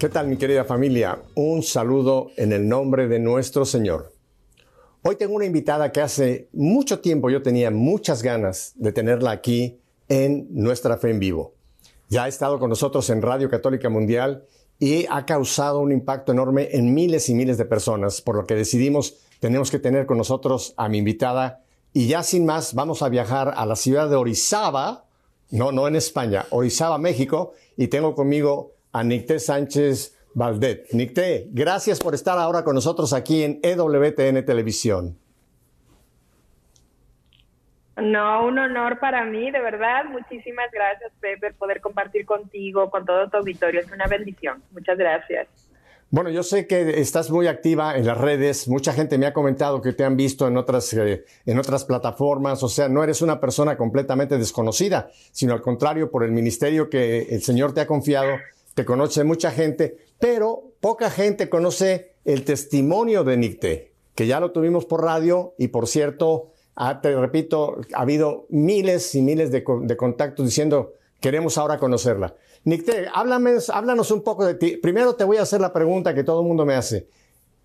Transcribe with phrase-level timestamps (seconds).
[0.00, 1.20] ¿Qué tal mi querida familia?
[1.34, 4.14] Un saludo en el nombre de nuestro Señor.
[5.02, 9.78] Hoy tengo una invitada que hace mucho tiempo yo tenía muchas ganas de tenerla aquí
[10.08, 11.52] en Nuestra Fe en Vivo.
[12.08, 14.46] Ya ha estado con nosotros en Radio Católica Mundial
[14.78, 18.54] y ha causado un impacto enorme en miles y miles de personas, por lo que
[18.54, 23.10] decidimos tenemos que tener con nosotros a mi invitada y ya sin más vamos a
[23.10, 25.04] viajar a la ciudad de Orizaba,
[25.50, 30.92] no, no en España, Orizaba, México, y tengo conmigo a Nicté Sánchez Valdet.
[30.92, 35.18] Nicté, gracias por estar ahora con nosotros aquí en EWTN Televisión.
[37.96, 40.04] No, un honor para mí, de verdad.
[40.06, 43.80] Muchísimas gracias, Pepe, poder compartir contigo, con todo tu auditorio.
[43.80, 44.62] Es una bendición.
[44.72, 45.48] Muchas gracias.
[46.12, 48.66] Bueno, yo sé que estás muy activa en las redes.
[48.66, 52.62] Mucha gente me ha comentado que te han visto en otras, eh, en otras plataformas.
[52.64, 57.28] O sea, no eres una persona completamente desconocida, sino al contrario, por el ministerio que
[57.30, 58.38] el Señor te ha confiado,
[58.74, 64.52] te conoce mucha gente, pero poca gente conoce el testimonio de Nicté, que ya lo
[64.52, 66.52] tuvimos por radio y por cierto,
[67.02, 72.34] te repito, ha habido miles y miles de, contactos diciendo, queremos ahora conocerla.
[72.64, 74.76] Nicté, háblanos, háblanos un poco de ti.
[74.76, 77.08] Primero te voy a hacer la pregunta que todo el mundo me hace.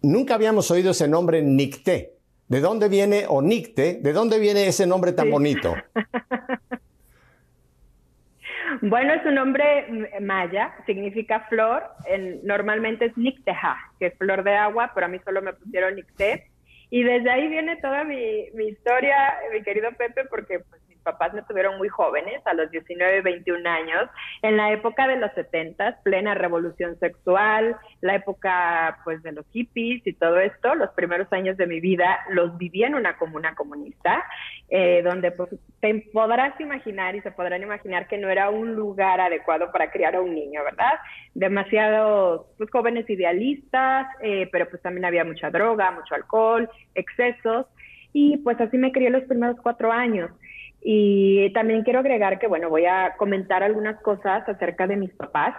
[0.01, 2.15] Nunca habíamos oído ese nombre Nicté.
[2.47, 5.73] ¿De dónde viene, o Nicté, de dónde viene ese nombre tan bonito?
[8.81, 11.83] Bueno, es un nombre maya, significa flor.
[12.43, 16.49] normalmente es Nicteja, que es flor de agua, pero a mí solo me pusieron Nicté.
[16.89, 21.43] Y desde ahí viene toda mi, mi historia, mi querido Pepe, porque pues, papás me
[21.43, 24.09] tuvieron muy jóvenes, a los 19, 21 años,
[24.41, 30.05] en la época de los 70, plena revolución sexual, la época pues de los hippies
[30.05, 34.25] y todo esto, los primeros años de mi vida los viví en una comuna comunista,
[34.69, 35.49] eh, donde pues
[35.79, 40.15] te podrás imaginar y se podrán imaginar que no era un lugar adecuado para criar
[40.15, 40.93] a un niño, ¿verdad?
[41.35, 47.67] Demasiados pues, jóvenes idealistas, eh, pero pues también había mucha droga, mucho alcohol, excesos,
[48.13, 50.31] y pues así me crié los primeros cuatro años.
[50.87, 55.55] Y también quiero agregar que, bueno, voy a comentar algunas cosas acerca de mis papás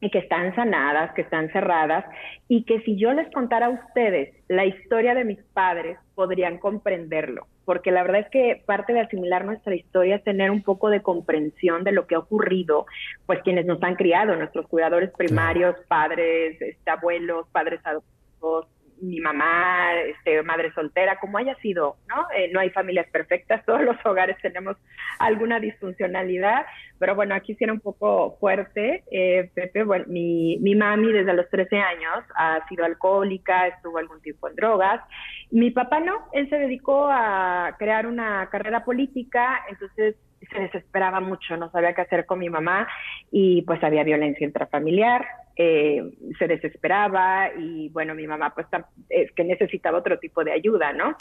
[0.00, 2.04] y que están sanadas, que están cerradas,
[2.48, 7.46] y que si yo les contara a ustedes la historia de mis padres, podrían comprenderlo,
[7.64, 11.02] porque la verdad es que parte de asimilar nuestra historia es tener un poco de
[11.02, 12.86] comprensión de lo que ha ocurrido,
[13.26, 18.66] pues quienes nos han criado, nuestros cuidadores primarios, padres, este, abuelos, padres adoptivos,
[19.02, 22.26] mi mamá, este, madre soltera, como haya sido, ¿no?
[22.34, 24.76] Eh, no hay familias perfectas, todos los hogares tenemos
[25.18, 26.64] alguna disfuncionalidad,
[26.98, 29.02] pero bueno, aquí sí era un poco fuerte.
[29.10, 34.20] Eh, Pepe, bueno, mi, mi mami desde los 13 años ha sido alcohólica, estuvo algún
[34.22, 35.00] tiempo en drogas.
[35.50, 40.14] Mi papá no, él se dedicó a crear una carrera política, entonces
[40.46, 42.88] se desesperaba mucho, no sabía qué hacer con mi mamá
[43.30, 45.24] y pues había violencia intrafamiliar,
[45.56, 46.02] eh,
[46.38, 48.66] se desesperaba y bueno, mi mamá pues
[49.08, 51.16] es que necesitaba otro tipo de ayuda, ¿no?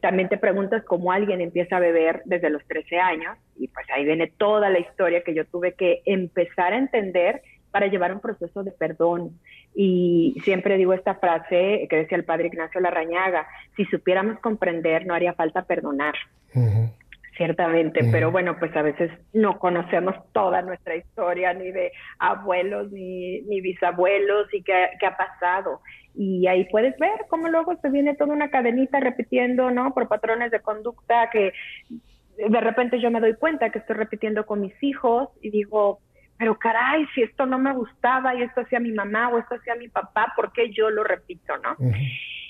[0.00, 4.04] También te preguntas cómo alguien empieza a beber desde los 13 años y pues ahí
[4.04, 8.62] viene toda la historia que yo tuve que empezar a entender para llevar un proceso
[8.62, 9.38] de perdón.
[9.74, 15.14] Y siempre digo esta frase que decía el padre Ignacio Larrañaga, si supiéramos comprender, no
[15.14, 16.14] haría falta perdonar
[17.38, 23.40] ciertamente, pero bueno, pues a veces no conocemos toda nuestra historia, ni de abuelos, ni,
[23.42, 25.80] ni bisabuelos, y qué, qué, ha pasado.
[26.14, 29.94] Y ahí puedes ver cómo luego se viene toda una cadenita repitiendo, ¿no?
[29.94, 31.52] Por patrones de conducta que
[32.36, 36.00] de repente yo me doy cuenta que estoy repitiendo con mis hijos y digo,
[36.38, 39.76] pero caray, si esto no me gustaba y esto hacía mi mamá o esto hacía
[39.76, 41.76] mi papá, ¿por qué yo lo repito, no?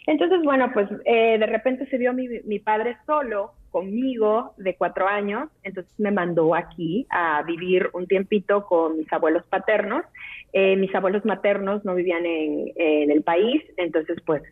[0.07, 5.07] Entonces, bueno, pues eh, de repente se vio mi, mi padre solo conmigo de cuatro
[5.07, 10.05] años, entonces me mandó aquí a vivir un tiempito con mis abuelos paternos.
[10.53, 14.43] Eh, mis abuelos maternos no vivían en, en, el país, entonces pues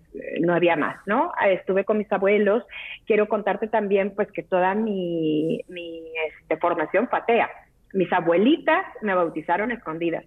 [0.40, 1.32] no había más, ¿no?
[1.46, 2.64] Estuve con mis abuelos.
[3.06, 7.50] Quiero contarte también pues que toda mi, mi este, formación fue atea.
[7.94, 10.24] Mis abuelitas me bautizaron escondidas.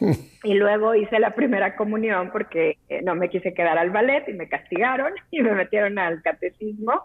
[0.44, 4.32] Y luego hice la primera comunión porque eh, no me quise quedar al ballet y
[4.32, 7.04] me castigaron y me metieron al catecismo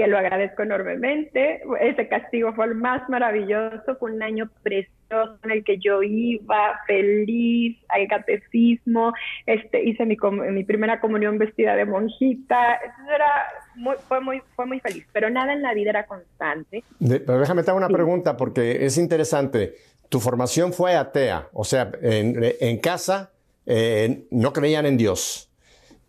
[0.00, 1.60] que lo agradezco enormemente.
[1.80, 6.80] Ese castigo fue el más maravilloso, fue un año precioso en el que yo iba
[6.86, 9.12] feliz al catecismo,
[9.44, 10.16] este, hice mi,
[10.52, 12.80] mi primera comunión vestida de monjita,
[13.14, 16.82] era muy, fue, muy, fue muy feliz, pero nada en la vida era constante.
[16.98, 19.74] pero déjame te hago una pregunta porque es interesante.
[20.08, 23.32] Tu formación fue atea, o sea, en, casa
[23.66, 25.49] eh, no creían en Dios.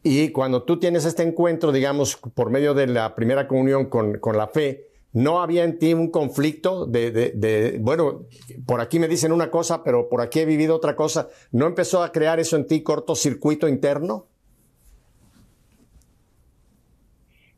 [0.03, 4.36] Y cuando tú tienes este encuentro, digamos, por medio de la primera comunión con, con
[4.36, 8.24] la fe, no había en ti un conflicto de, de, de, bueno,
[8.65, 11.27] por aquí me dicen una cosa, pero por aquí he vivido otra cosa.
[11.51, 14.27] ¿No empezó a crear eso en ti cortocircuito interno?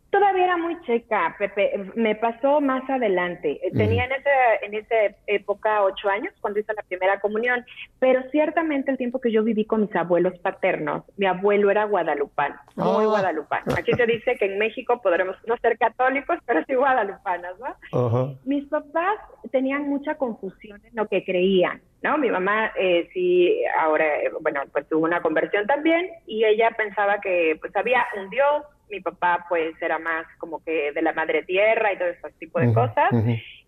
[0.09, 1.91] Todavía era muy checa, Pepe.
[1.95, 3.59] Me pasó más adelante.
[3.74, 7.65] Tenía en, esa, en esa época ocho años cuando hice la primera comunión,
[8.00, 12.56] pero ciertamente el tiempo que yo viví con mis abuelos paternos, mi abuelo era guadalupano,
[12.75, 13.09] muy oh.
[13.09, 13.74] guadalupano.
[13.77, 18.38] Aquí se dice que en México podremos no ser católicos, pero sí guadalupanos, ¿no?
[18.45, 19.18] Mis papás
[19.51, 21.81] tenían mucha confusión en lo que creían.
[22.03, 22.18] ¿no?
[22.18, 24.06] Mi mamá eh, sí, ahora,
[24.41, 29.00] bueno, pues tuvo una conversión también y ella pensaba que pues había un Dios, mi
[29.00, 32.74] papá pues era más como que de la madre tierra y todo ese tipo de
[32.74, 33.09] cosas.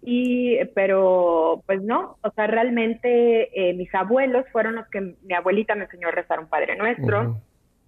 [0.02, 5.76] Y, pero pues no, o sea, realmente eh, mis abuelos fueron los que mi abuelita
[5.76, 7.42] me enseñó a rezar un Padre Nuestro,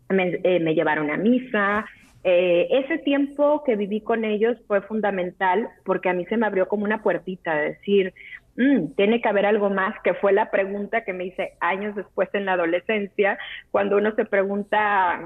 [0.09, 1.85] me, eh, me, llevaron a misa.
[2.23, 6.67] Eh, ese tiempo que viví con ellos fue fundamental porque a mí se me abrió
[6.67, 8.13] como una puertita de decir,
[8.57, 12.29] mm, tiene que haber algo más, que fue la pregunta que me hice años después
[12.33, 13.37] en la adolescencia,
[13.69, 15.21] cuando uno se pregunta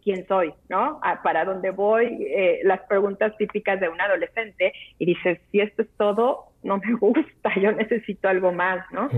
[0.00, 1.00] quién soy, ¿no?
[1.22, 2.26] ¿Para dónde voy?
[2.26, 6.92] Eh, las preguntas típicas de un adolescente y dices, si esto es todo, no me
[7.00, 9.08] gusta, yo necesito algo más, ¿no?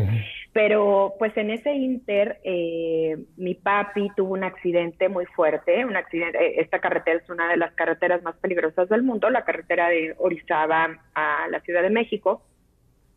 [0.52, 6.60] Pero pues en ese inter, eh, mi papi tuvo un accidente muy fuerte, un accidente,
[6.60, 10.98] esta carretera es una de las carreteras más peligrosas del mundo, la carretera de Orizaba
[11.14, 12.42] a la Ciudad de México,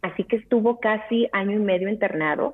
[0.01, 2.53] así que estuvo casi año y medio internado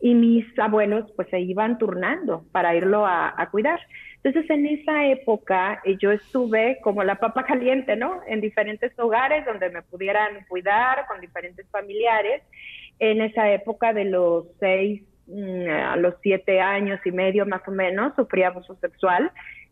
[0.00, 3.80] y mis abuelos pues se iban turnando para irlo a, a cuidar.
[4.22, 8.20] Entonces, en esa época eh, yo estuve como la papa caliente, ¿no?
[8.26, 12.42] En diferentes hogares donde me pudieran cuidar, con diferentes familiares.
[12.98, 17.70] En esa época de los seis mm, a los siete años y medio más o
[17.70, 19.30] menos, sufrí abuso sexual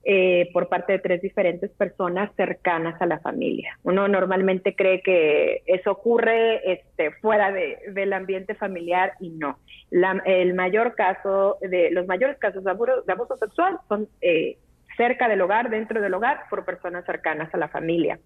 [0.09, 3.77] eh, por parte de tres diferentes personas cercanas a la familia.
[3.83, 9.59] Uno normalmente cree que eso ocurre este, fuera de, del ambiente familiar y no.
[9.91, 14.59] el mayor caso de los mayores casos de abuso, sexual son eh,
[14.97, 18.21] cerca del hogar, dentro del hogar, por personas cercanas a la familia.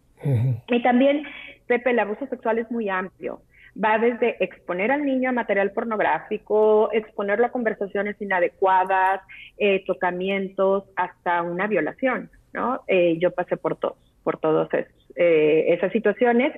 [0.68, 1.22] Y también,
[1.66, 3.40] Pepe, el abuso sexual es muy amplio
[3.82, 9.22] va desde exponer al niño a material pornográfico, exponerlo a conversaciones inadecuadas,
[9.58, 12.82] eh, tocamientos, hasta una violación, ¿no?
[12.88, 14.68] Eh, yo pasé por todos, por todas
[15.16, 16.52] eh, esas situaciones.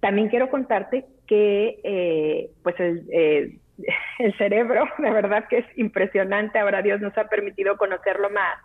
[0.00, 3.60] También quiero contarte que, pues, el,
[4.18, 8.58] el cerebro, de verdad que es impresionante, ahora Dios nos ha permitido conocerlo más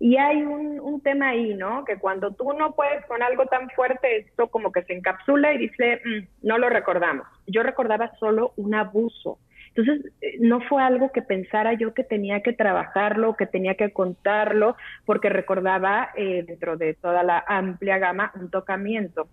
[0.00, 1.84] y hay un, un, tema ahí, ¿no?
[1.84, 5.58] Que cuando tú no puedes con algo tan fuerte, esto como que se encapsula y
[5.58, 7.26] dice, mm, no lo recordamos.
[7.46, 9.38] Yo recordaba solo un abuso.
[9.74, 13.92] Entonces, eh, no fue algo que pensara yo que tenía que trabajarlo, que tenía que
[13.92, 14.74] contarlo,
[15.04, 19.28] porque recordaba eh, dentro de toda la amplia gama un tocamiento.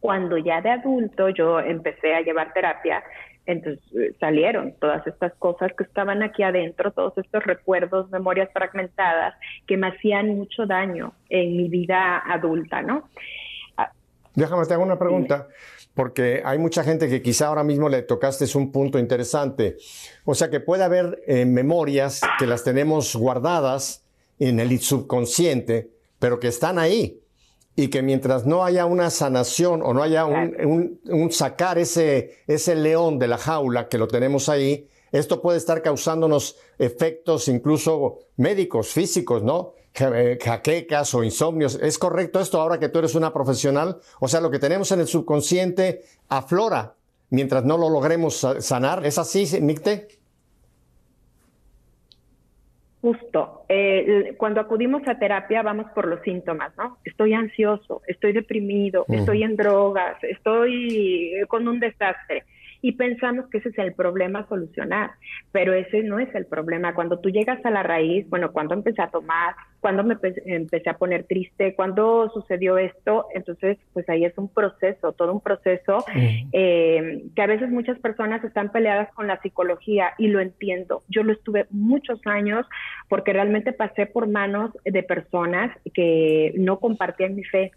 [0.00, 3.04] Cuando ya de adulto yo empecé a llevar terapia,
[3.46, 9.34] entonces eh, salieron todas estas cosas que estaban aquí adentro, todos estos recuerdos, memorias fragmentadas
[9.66, 13.08] que me hacían mucho daño en mi vida adulta, ¿no?
[13.76, 13.90] Ah,
[14.34, 15.46] Déjame te hago una pregunta,
[15.94, 19.76] porque hay mucha gente que quizá ahora mismo le tocaste un punto interesante.
[20.24, 24.04] O sea que puede haber eh, memorias que las tenemos guardadas
[24.38, 25.88] en el subconsciente,
[26.18, 27.20] pero que están ahí
[27.76, 32.74] y que mientras no haya una sanación o no haya un, un, sacar ese, ese
[32.74, 38.88] león de la jaula que lo tenemos ahí, esto puede estar causándonos efectos incluso médicos,
[38.88, 39.74] físicos, ¿no?
[39.98, 41.78] Eh, jaquecas o insomnios.
[41.80, 44.00] ¿Es correcto esto ahora que tú eres una profesional?
[44.20, 46.94] O sea, lo que tenemos en el subconsciente aflora
[47.30, 49.06] mientras no lo logremos sanar.
[49.06, 50.08] ¿Es así, Nicte?
[53.06, 56.98] Justo, eh, cuando acudimos a terapia vamos por los síntomas, ¿no?
[57.04, 62.42] Estoy ansioso, estoy deprimido, estoy en drogas, estoy con un desastre
[62.82, 65.12] y pensamos que ese es el problema a solucionar,
[65.52, 66.94] pero ese no es el problema.
[66.94, 70.16] Cuando tú llegas a la raíz, bueno, cuando empecé a tomar, cuando me
[70.46, 75.40] empecé a poner triste, cuando sucedió esto, entonces pues ahí es un proceso, todo un
[75.40, 76.04] proceso
[76.52, 81.02] eh, que a veces muchas personas están peleadas con la psicología y lo entiendo.
[81.08, 82.66] Yo lo estuve muchos años
[83.08, 87.72] porque realmente pasé por manos de personas que no compartían mi fe.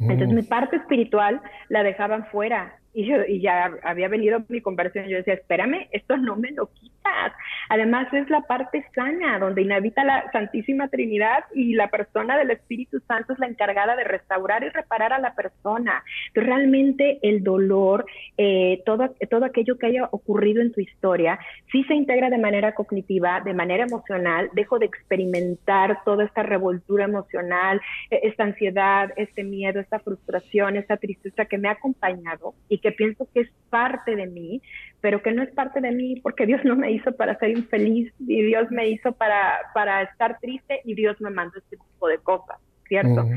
[0.00, 5.06] Entonces mi parte espiritual la dejaban fuera y, yo, y ya había venido mi conversión.
[5.06, 7.32] Yo decía, espérame, esto no me lo quitas.
[7.68, 12.98] Además, es la parte sana, donde inhabita la Santísima Trinidad y la persona del Espíritu
[13.06, 16.02] Santo es la encargada de restaurar y reparar a la persona.
[16.28, 18.04] Entonces, realmente el dolor,
[18.36, 21.38] eh, todo, todo aquello que haya ocurrido en tu historia,
[21.70, 24.50] sí se integra de manera cognitiva, de manera emocional.
[24.54, 30.96] Dejo de experimentar toda esta revoltura emocional, e, esta ansiedad, este miedo, esta frustración, esta
[30.96, 34.62] tristeza que me ha acompañado y que pienso que es parte de mí,
[35.00, 38.12] pero que no es parte de mí porque Dios no me hizo para ser infeliz
[38.20, 42.18] y Dios me hizo para, para estar triste y Dios me mandó este tipo de
[42.18, 43.28] cosas, ¿cierto?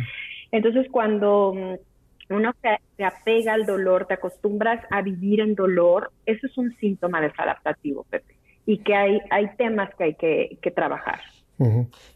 [0.51, 6.47] Entonces cuando mm, uno se, apega al dolor, te acostumbras a vivir en dolor, eso
[6.47, 11.19] es un síntoma desadaptativo, Pepe, y que hay, hay temas que hay que, trabajar.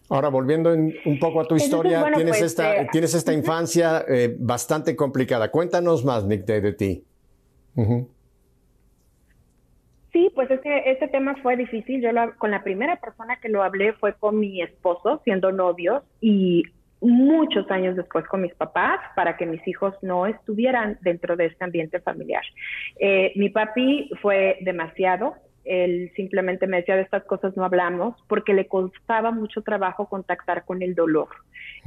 [0.09, 4.35] Ahora, volviendo un poco a tu historia, tienes, pues, esta, eh, tienes esta infancia eh,
[4.39, 5.51] bastante complicada.
[5.51, 7.03] Cuéntanos más, Nick, de ti.
[10.13, 12.01] Sí, pues es que ese tema fue difícil.
[12.01, 16.63] Yo con la primera persona que lo hablé fue con mi esposo, siendo novios, y
[17.01, 21.63] muchos años después con mis papás para que mis hijos no estuvieran dentro de este
[21.63, 22.43] ambiente familiar.
[22.97, 28.53] Eh, mi papi fue demasiado, él simplemente me decía de estas cosas no hablamos porque
[28.53, 31.29] le costaba mucho trabajo contactar con el dolor,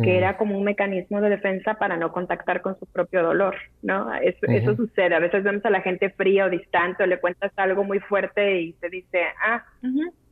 [0.03, 4.13] que era como un mecanismo de defensa para no contactar con su propio dolor, ¿no?
[4.15, 7.85] Eso, sucede, a veces vemos a la gente fría o distante o le cuentas algo
[7.85, 9.65] muy fuerte y te dice, ah,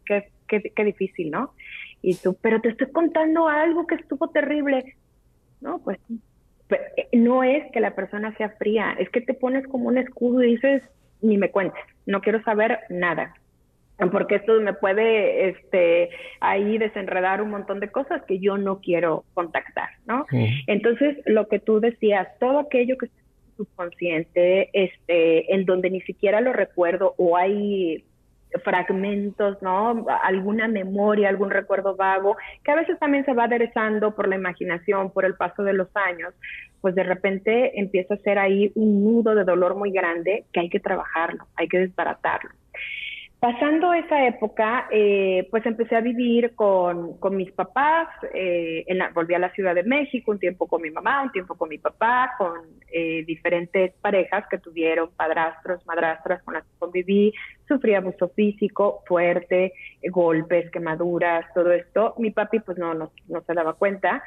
[0.05, 1.55] qué, qué, difícil, ¿no?
[2.03, 4.97] Y tú, pero te estoy contando algo que estuvo terrible.
[5.61, 5.99] No, pues
[7.13, 10.53] no es que la persona sea fría, es que te pones como un escudo y
[10.53, 10.83] dices,
[11.23, 13.35] ni me cuentes, no quiero saber nada,
[14.13, 19.25] porque esto me puede este, ahí desenredar un montón de cosas que yo no quiero
[19.35, 20.27] contactar, ¿no?
[20.67, 23.13] Entonces, lo que tú decías, todo aquello que es
[23.57, 28.05] subconsciente, este, en donde ni siquiera lo recuerdo o hay
[28.65, 30.07] fragmentos, ¿no?
[30.23, 35.11] Alguna memoria, algún recuerdo vago, que a veces también se va aderezando por la imaginación,
[35.11, 36.35] por el paso de los años,
[36.81, 40.69] pues de repente empieza a ser ahí un nudo de dolor muy grande que hay
[40.69, 42.51] que trabajarlo, hay que desbaratarlo.
[43.39, 49.39] Pasando esa época, eh, pues empecé a vivir con, con mis papás, eh, volví a
[49.39, 52.63] la Ciudad de México, un tiempo con mi mamá, un tiempo con mi papá, con
[52.91, 57.35] eh, diferentes parejas que tuvieron padrastros, madrastras con las que conviví,
[57.69, 59.75] sufrí abuso físico fuerte,
[60.11, 62.15] golpes, quemaduras, todo esto.
[62.17, 64.23] Mi papi pues no, no, no se daba cuenta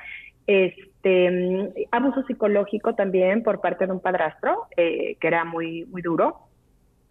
[0.49, 6.49] este abuso psicológico también por parte de un padrastro que era muy muy duro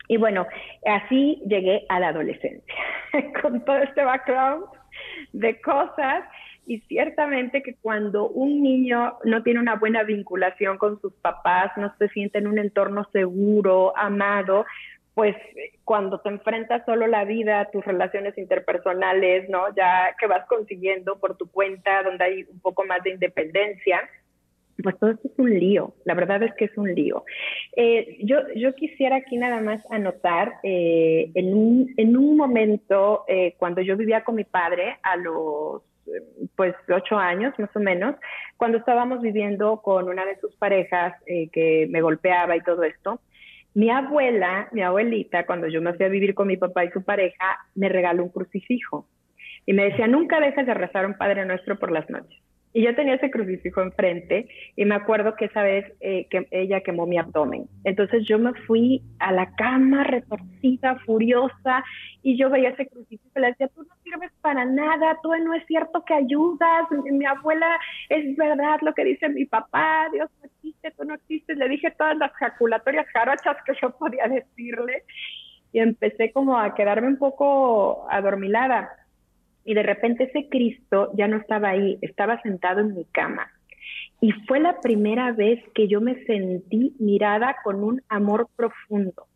[0.09, 0.47] y bueno,
[0.87, 2.75] así llegué a la adolescencia,
[3.42, 4.64] con todo este background
[5.33, 6.25] de cosas.
[6.66, 11.95] Y ciertamente que cuando un niño no tiene una buena vinculación con sus papás, no
[11.99, 14.66] se siente en un entorno seguro, amado,
[15.19, 15.35] pues
[15.83, 19.75] cuando te enfrentas solo la vida, tus relaciones interpersonales, ¿no?
[19.75, 24.09] Ya que vas consiguiendo por tu cuenta, donde hay un poco más de independencia,
[24.81, 27.25] pues todo esto es un lío, la verdad es que es un lío.
[27.75, 33.57] Eh, yo, yo quisiera aquí nada más anotar, eh, en, un, en un momento, eh,
[33.59, 35.83] cuando yo vivía con mi padre, a los
[36.55, 38.15] pues ocho años más o menos,
[38.57, 43.21] cuando estábamos viviendo con una de sus parejas que me golpeaba y todo esto,
[43.75, 47.05] mi abuela, mi abuelita, cuando yo me fui a vivir con mi papá y su
[47.05, 49.07] pareja, me regaló un crucifijo
[49.67, 52.43] y me decía, nunca dejes de rezar un Padre Nuestro por las noches.
[52.73, 56.83] Y yo tenía ese crucifijo enfrente y me acuerdo que esa vez eh, que ella
[56.83, 57.67] quemó mi abdomen.
[57.85, 61.83] Entonces yo me fui a la cama retorcida, furiosa,
[62.23, 65.55] y yo veía ese crucifijo y le decía, tú no sirves para nada, tú no
[65.55, 70.47] es cierto que ayudas, mi, abuela es verdad lo que dice mi papá, Dios no
[70.47, 71.57] existe, tú no existes.
[71.57, 75.05] Le dije todas las jaculatorias jarochas que yo podía decirle
[75.73, 78.91] y empecé como a quedarme un poco adormilada
[79.65, 83.50] y de repente ese Cristo ya no estaba ahí, estaba sentado en mi cama.
[84.21, 89.27] Y fue la primera vez que yo me sentí mirada con un amor profundo.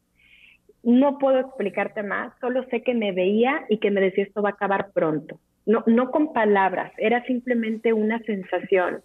[0.83, 4.51] No puedo explicarte más, solo sé que me veía y que me decía esto va
[4.51, 5.39] a acabar pronto.
[5.65, 9.03] No, no con palabras, era simplemente una sensación.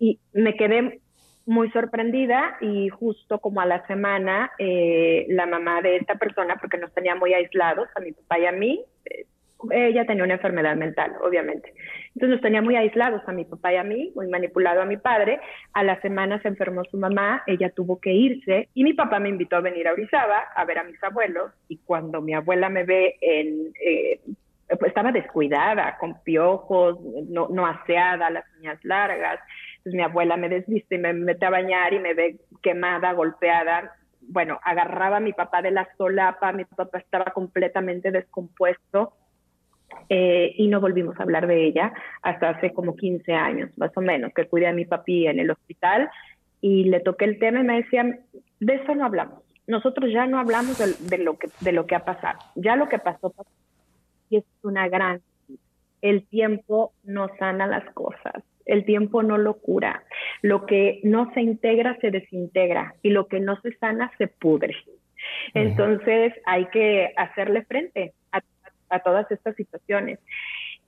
[0.00, 1.00] Y me quedé
[1.48, 6.76] muy sorprendida y justo como a la semana, eh, la mamá de esta persona, porque
[6.76, 9.24] nos tenía muy aislados, a mi papá y a mí, eh,
[9.70, 11.72] ella tenía una enfermedad mental, obviamente.
[12.08, 14.96] Entonces nos tenía muy aislados a mi papá y a mí, muy manipulado a mi
[14.96, 15.40] padre.
[15.72, 19.28] A la semana se enfermó su mamá, ella tuvo que irse y mi papá me
[19.28, 22.84] invitó a venir a Orizaba a ver a mis abuelos y cuando mi abuela me
[22.84, 23.72] ve en...
[23.84, 24.20] Eh,
[24.68, 26.98] pues estaba descuidada, con piojos,
[27.30, 29.40] no, no aseada, las uñas largas.
[29.78, 33.94] Entonces mi abuela me desviste y me mete a bañar y me ve quemada, golpeada,
[34.20, 39.14] bueno, agarraba a mi papá de la solapa, mi papá estaba completamente descompuesto
[40.08, 41.92] eh, y no volvimos a hablar de ella
[42.22, 45.50] hasta hace como 15 años, más o menos, que cuidé a mi papi en el
[45.50, 46.10] hospital
[46.60, 48.20] y le toqué el tema y me decían,
[48.60, 49.42] de eso no hablamos.
[49.66, 52.38] Nosotros ya no hablamos de, lo, que, de lo que ha pasado.
[52.54, 53.50] Ya lo que pasó, pasó.
[54.30, 55.20] Y es una gran...
[56.00, 58.42] El tiempo no sana las cosas.
[58.64, 60.04] El tiempo no lo cura.
[60.42, 64.74] Lo que no se integra se desintegra y lo que no se sana se pudre.
[65.54, 68.40] Entonces hay que hacerle frente a
[68.90, 70.18] a todas estas situaciones.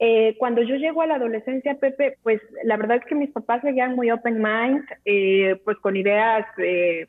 [0.03, 3.61] Eh, cuando yo llego a la adolescencia, Pepe, pues la verdad es que mis papás
[3.61, 7.07] seguían muy open mind, eh, pues con ideas, eh,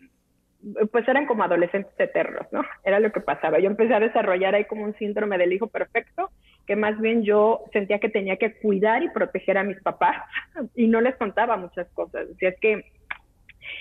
[0.91, 2.63] pues eran como adolescentes eternos, ¿no?
[2.83, 3.59] Era lo que pasaba.
[3.59, 6.31] Yo empecé a desarrollar ahí como un síndrome del hijo perfecto,
[6.67, 10.17] que más bien yo sentía que tenía que cuidar y proteger a mis papás
[10.75, 12.27] y no les contaba muchas cosas.
[12.27, 12.85] Decía, es que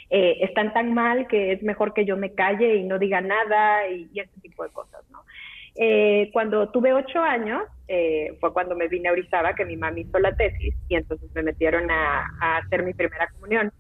[0.09, 4.09] están tan mal que es mejor que yo me calle y no diga nada y,
[4.13, 5.25] y este tipo de cosas, ¿no?
[5.77, 9.99] Eh, cuando tuve ocho años, eh, fue cuando me vine a Orizaba, que mi mamá
[9.99, 13.73] hizo la tesis, y entonces me metieron a, a, hacer mi primera comunión.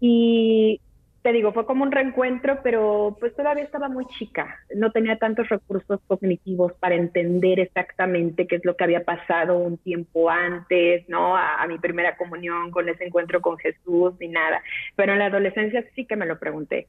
[0.00, 0.80] Y
[1.22, 5.48] te digo, fue como un reencuentro, pero pues todavía estaba muy chica, no tenía tantos
[5.48, 11.36] recursos cognitivos para entender exactamente qué es lo que había pasado un tiempo antes, ¿no?
[11.36, 14.62] A, a mi primera comunión, con ese encuentro con Jesús, ni nada.
[14.94, 16.86] Pero en la adolescencia sí que me lo pregunté.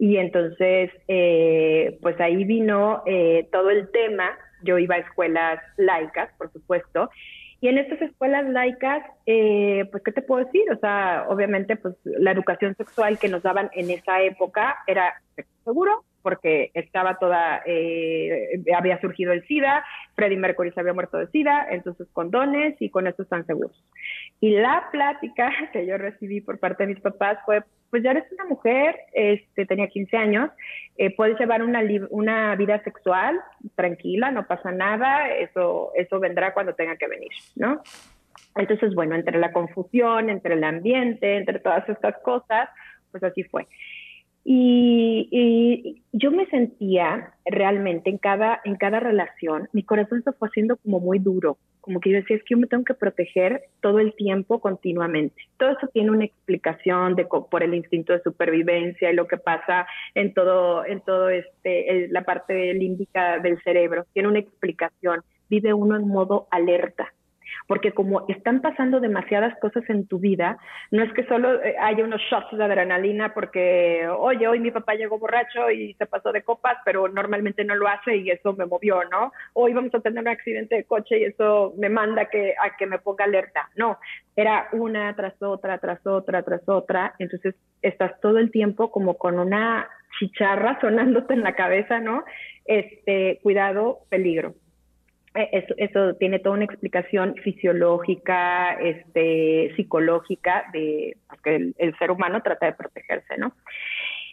[0.00, 4.30] Y entonces, eh, pues ahí vino eh, todo el tema.
[4.62, 7.10] Yo iba a escuelas laicas, por supuesto,
[7.60, 10.62] y en estas escuelas laicas, eh, pues, ¿qué te puedo decir?
[10.72, 15.20] O sea, obviamente, pues la educación sexual que nos daban en esa época era
[15.64, 19.84] seguro, porque estaba toda, eh, había surgido el SIDA,
[20.14, 23.76] Freddie Mercury se había muerto de SIDA, entonces condones y con eso están seguros.
[24.40, 28.24] Y la plática que yo recibí por parte de mis papás fue, pues ya eres
[28.32, 30.50] una mujer, este, tenía 15 años,
[30.96, 33.40] eh, puedes llevar una, una vida sexual
[33.74, 37.82] tranquila, no pasa nada, eso, eso vendrá cuando tenga que venir, ¿no?
[38.56, 42.68] Entonces, bueno, entre la confusión, entre el ambiente, entre todas estas cosas,
[43.10, 43.66] pues así fue.
[44.44, 50.76] Y, yo me sentía realmente en cada, en cada relación, mi corazón se fue haciendo
[50.76, 54.00] como muy duro, como que yo decía, es que yo me tengo que proteger todo
[54.00, 55.42] el tiempo, continuamente.
[55.56, 59.86] Todo eso tiene una explicación de, por el instinto de supervivencia y lo que pasa
[60.14, 65.22] en todo, en todo este, la parte límbica del cerebro, tiene una explicación.
[65.48, 67.12] Vive uno en modo alerta
[67.66, 70.58] porque como están pasando demasiadas cosas en tu vida,
[70.90, 74.94] no es que solo eh, haya unos shots de adrenalina porque, oye, hoy mi papá
[74.94, 78.66] llegó borracho y se pasó de copas, pero normalmente no lo hace y eso me
[78.66, 79.32] movió, ¿no?
[79.54, 82.86] Hoy vamos a tener un accidente de coche y eso me manda que, a que
[82.86, 83.68] me ponga alerta.
[83.76, 83.98] No,
[84.36, 87.14] era una tras otra, tras otra, tras otra.
[87.18, 92.24] Entonces estás todo el tiempo como con una chicharra sonándote en la cabeza, ¿no?
[92.64, 94.54] Este, cuidado, peligro.
[95.34, 102.42] Eh, eso, eso, tiene toda una explicación fisiológica, este, psicológica, de que el, ser humano
[102.42, 103.52] trata de protegerse, ¿no?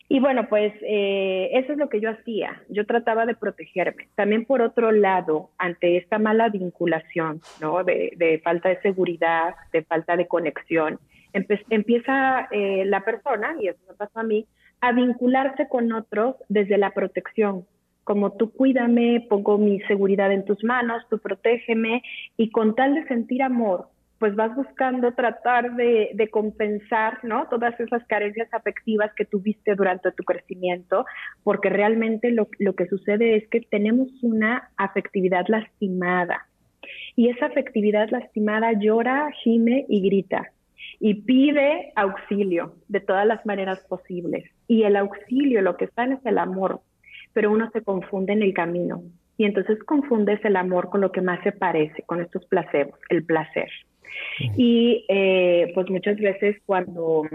[0.09, 2.61] Y bueno, pues eh, eso es lo que yo hacía.
[2.69, 4.07] Yo trataba de protegerme.
[4.15, 7.83] También por otro lado, ante esta mala vinculación, ¿no?
[7.83, 10.99] De, de falta de seguridad, de falta de conexión,
[11.33, 14.45] empieza eh, la persona, y eso me pasó a mí,
[14.81, 17.65] a vincularse con otros desde la protección,
[18.07, 22.03] como tú cuídame, pongo mi seguridad en tus manos, tú protégeme
[22.37, 27.47] y con tal de sentir amor, pues vas buscando tratar de, compensar, ¿no?
[27.49, 31.05] Todas esas carencias afectivas que tuviste durante tu crecimiento,
[31.43, 36.47] porque realmente lo, lo que sucede es que tenemos una afectividad lastimada
[37.17, 40.53] y esa afectividad lastimada llora, gime y grita
[41.01, 44.49] y pide auxilio de todas las maneras posibles.
[44.69, 46.79] Y el auxilio, lo que está es el amor,
[47.37, 49.03] pero uno se confunde en el camino.
[49.37, 53.23] Y entonces confundes el amor con lo que más se parece, con estos placebos, el
[53.25, 53.69] placer.
[54.55, 57.27] Y eh, pues muchas veces cuando,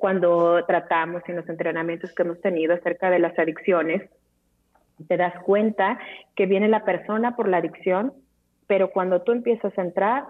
[0.00, 4.02] cuando tratamos en los entrenamientos que hemos tenido acerca de las adicciones,
[5.06, 6.00] te das cuenta
[6.34, 8.12] que viene la persona por la adicción,
[8.66, 10.24] pero cuando tú empiezas a entrar,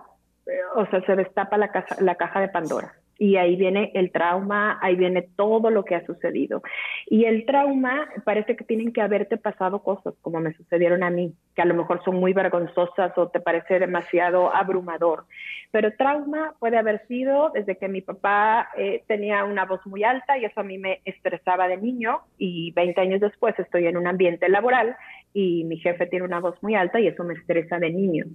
[0.47, 4.79] eh, o sea, se destapa la, la caja de Pandora y ahí viene el trauma,
[4.81, 6.63] ahí viene todo lo que ha sucedido.
[7.07, 11.35] Y el trauma parece que tienen que haberte pasado cosas como me sucedieron a mí,
[11.59, 15.25] que a lo mejor son muy vergonzosas o te parece demasiado abrumador.
[15.73, 20.39] Pero trauma puede haber sido desde que mi papá eh, tenía una voz muy alta
[20.39, 24.07] y eso a mí me estresaba de niño y 20 años después estoy en un
[24.07, 24.95] ambiente laboral
[25.35, 28.27] y mi jefe tiene una voz muy alta y eso me estresa de niño.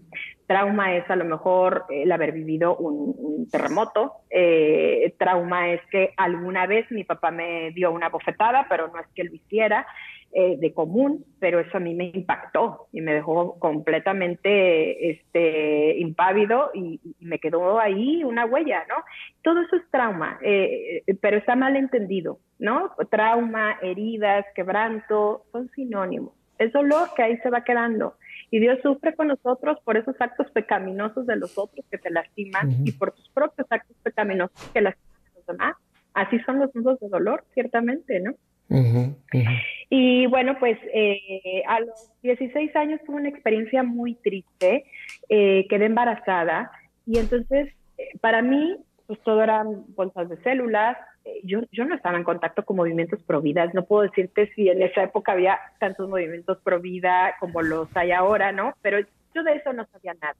[0.46, 4.14] Trauma es a lo mejor el haber vivido un, terremoto.
[4.30, 9.08] Eh, trauma es que alguna vez mi papá me dio una bofetada, pero no es
[9.16, 9.88] que lo hiciera.
[10.36, 16.72] Eh, de común, pero eso a mí me impactó y me dejó completamente este, impávido
[16.74, 18.96] y, me quedó ahí una huella, ¿no?
[19.44, 22.96] Todo eso es trauma, eh, pero está mal entendido, ¿no?
[23.12, 26.34] Trauma, heridas, quebranto, son sinónimos.
[26.58, 28.16] Es dolor que ahí se va quedando.
[28.50, 32.72] Y Dios sufre con nosotros por esos actos pecaminosos de los otros que te lastiman
[32.84, 35.76] y por tus propios actos pecaminosos que lastiman a los demás.
[36.16, 38.34] Así son los nudos de dolor, ciertamente, ¿no?
[39.90, 44.86] Y bueno, pues eh, a los 16 años tuve una experiencia muy triste,
[45.30, 46.72] eh, quedé embarazada
[47.06, 50.98] y entonces eh, para mí pues todo eran bolsas de células,
[51.44, 54.82] yo, yo no estaba en contacto con movimientos pro vida, no puedo decirte si en
[54.82, 58.74] esa época había tantos movimientos pro vida como los hay ahora, ¿no?
[58.82, 59.00] Pero
[59.34, 60.36] yo de eso no sabía nada.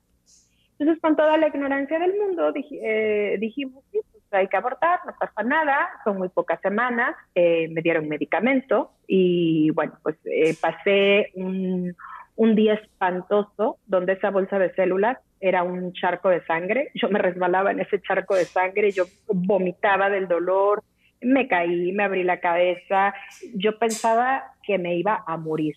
[0.80, 4.00] Entonces, con toda la ignorancia del mundo, dijimos, sí,
[4.34, 9.70] hay que abortar, no pasa nada, son muy pocas semanas, eh, me dieron medicamento y
[9.72, 11.96] bueno, pues eh, pasé un,
[12.36, 17.20] un día espantoso donde esa bolsa de células era un charco de sangre, yo me
[17.20, 20.84] resbalaba en ese charco de sangre, yo vomitaba del dolor,
[21.22, 23.14] me caí, me abrí la cabeza,
[23.56, 25.76] yo pensaba que me iba a morir.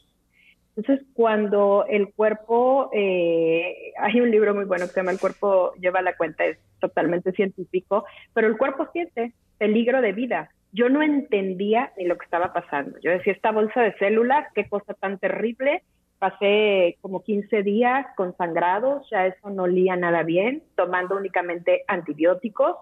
[0.77, 5.73] Entonces, cuando el cuerpo, eh, hay un libro muy bueno que se llama El cuerpo
[5.81, 10.51] lleva la cuenta, es totalmente científico, pero el cuerpo siente peligro de vida.
[10.73, 12.99] Yo no entendía ni lo que estaba pasando.
[13.01, 15.83] Yo decía, esta bolsa de células, qué cosa tan terrible.
[16.19, 22.77] Pasé como 15 días con sangrados, ya eso no olía nada bien, tomando únicamente antibióticos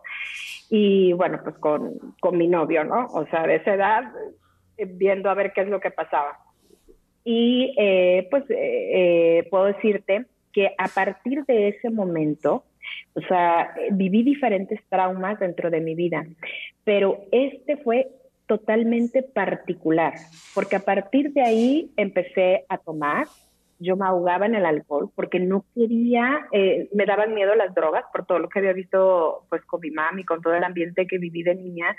[0.71, 3.07] y bueno, pues con, con mi novio, ¿no?
[3.07, 4.05] O sea, de esa edad,
[4.77, 6.44] eh, viendo a ver qué es lo que pasaba.
[7.25, 12.65] Y eh, pues eh, eh, puedo decirte que a partir de ese momento,
[13.15, 16.27] o sea, viví diferentes traumas dentro de mi vida,
[16.85, 18.09] pero este fue
[18.47, 20.13] totalmente particular,
[20.55, 23.27] porque a partir de ahí empecé a tomar,
[23.81, 26.47] yo me ahogaba en el alcohol porque no quería,
[26.93, 30.21] me daban miedo las drogas por todo lo que había visto pues con mi mamá
[30.21, 31.97] y con todo el ambiente que viví de niña,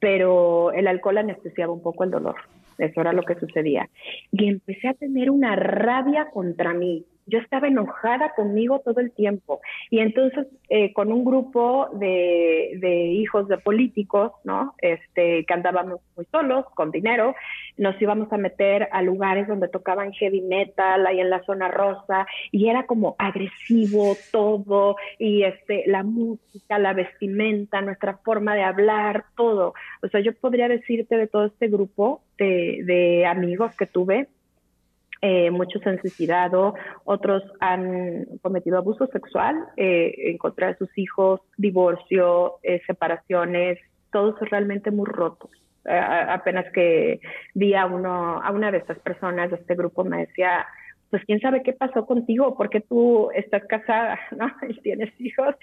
[0.00, 2.36] pero el alcohol anestesiaba un poco el dolor.
[2.78, 3.88] Eso era lo que sucedía.
[4.30, 9.60] Y empecé a tener una rabia contra mí, yo estaba enojada conmigo todo el tiempo.
[9.90, 14.74] Y entonces, eh, con un grupo de, de, hijos de políticos, ¿no?
[14.78, 17.34] Este, que andábamos muy solos, con dinero,
[17.76, 22.26] nos íbamos a meter a lugares donde tocaban heavy metal, ahí en la zona rosa,
[22.50, 29.24] y era como agresivo todo, y este, la música, la vestimenta, nuestra forma de hablar,
[29.36, 29.74] todo.
[30.02, 34.28] O sea, yo podría decirte de todo este grupo de, de amigos que tuve,
[35.24, 42.82] eh, muchos han suicidado, otros han cometido abuso sexual eh, en sus hijos, divorcio, eh,
[42.88, 43.78] separaciones,
[44.10, 45.50] todos realmente muy rotos.
[45.84, 47.20] apenas que
[47.54, 50.66] vi a, uno, a una de estas personas de este grupo me decía,
[51.10, 54.50] pues quién sabe qué pasó contigo, porque tú estás casada, ¿no?
[54.68, 55.54] Y tienes hijos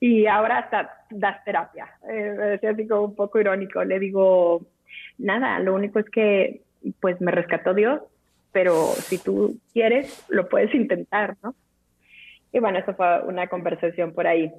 [0.00, 1.86] y ahora hasta das terapia.
[2.04, 3.84] me decía así como un poco irónico.
[3.84, 4.62] Le digo,
[5.18, 6.62] nada, lo único es que
[7.00, 8.00] pues me rescató Dios
[8.54, 11.56] pero si tú quieres, lo puedes intentar, ¿no?
[12.52, 14.50] Y bueno, eso fue una conversación por ahí.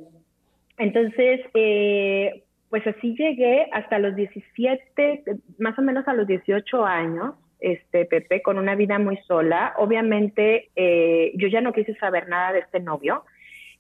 [0.78, 5.24] Entonces, eh, pues así llegué hasta los 17,
[5.60, 9.74] más o menos a los 18 años, este, Pepe, con una vida muy sola.
[9.78, 13.24] Obviamente, eh, yo ya no quise saber nada de este novio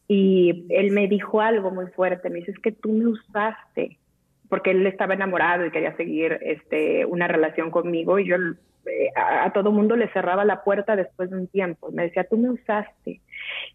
[0.07, 3.97] y él me dijo algo muy fuerte, me dice, es que tú me usaste,
[4.55, 9.51] porque él estaba enamorado y quería seguir este, una relación conmigo y yo eh, a,
[9.51, 11.91] todo mundo le cerraba la puerta después de un tiempo.
[11.91, 13.19] Me decía, tú me usaste.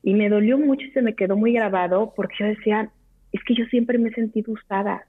[0.02, 2.88] Y me dolió mucho y se me quedó muy grabado porque yo decía,
[3.30, 5.04] es que yo siempre me he sentido usada.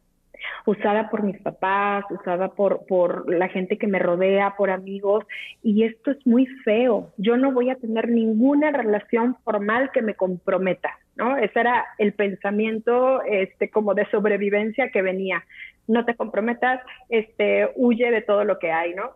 [0.65, 5.25] Usada por mis papás, usada por, por la gente que me rodea, por amigos.
[5.63, 7.12] Y esto es muy feo.
[7.17, 10.97] Yo no voy a tener ninguna relación formal que me comprometa.
[11.15, 11.38] ¿no?
[11.38, 15.43] Ese era el pensamiento este, como de sobrevivencia que venía.
[15.88, 19.12] No te comprometas, este, huye de todo lo que hay, ¿no?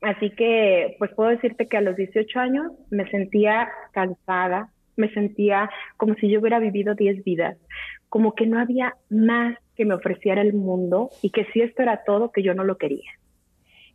[0.00, 5.70] Así que, pues puedo decirte que a los 18 años me sentía cansada, me sentía
[5.96, 7.56] como si yo hubiera vivido 10 vidas,
[8.08, 12.02] como que no había más que me ofreciera el mundo y que si esto era
[12.04, 13.12] todo, que yo no lo quería.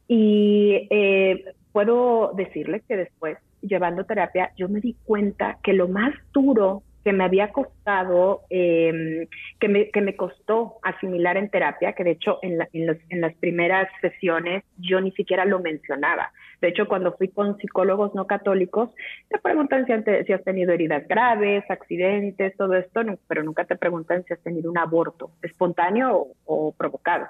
[0.07, 6.15] Y eh, puedo decirles que después, llevando terapia, yo me di cuenta que lo más
[6.33, 9.27] duro que me había costado, em,
[9.59, 13.89] que, me, que me costó asimilar en terapia, que de hecho en, en, las primeras
[14.01, 16.31] sesiones yo ni siquiera lo mencionaba.
[16.61, 18.89] De hecho, cuando fui con psicólogos no católicos,
[19.29, 19.93] te preguntan si,
[20.25, 24.71] si has tenido heridas graves, accidentes, todo esto, pero nunca te preguntan si has tenido
[24.71, 27.27] un aborto espontáneo o provocado.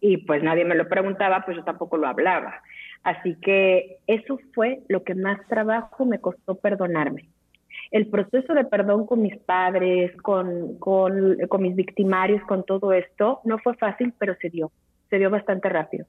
[0.00, 2.62] Y pues nadie me lo preguntaba, pues yo tampoco lo hablaba.
[3.04, 7.28] Así que eso fue lo que más trabajo me costó perdonarme
[7.90, 13.58] el proceso de perdón con mis padres, con, con, mis victimarios, con todo esto, no
[13.58, 14.70] fue fácil, pero se dio,
[15.08, 16.06] se dio bastante rápido.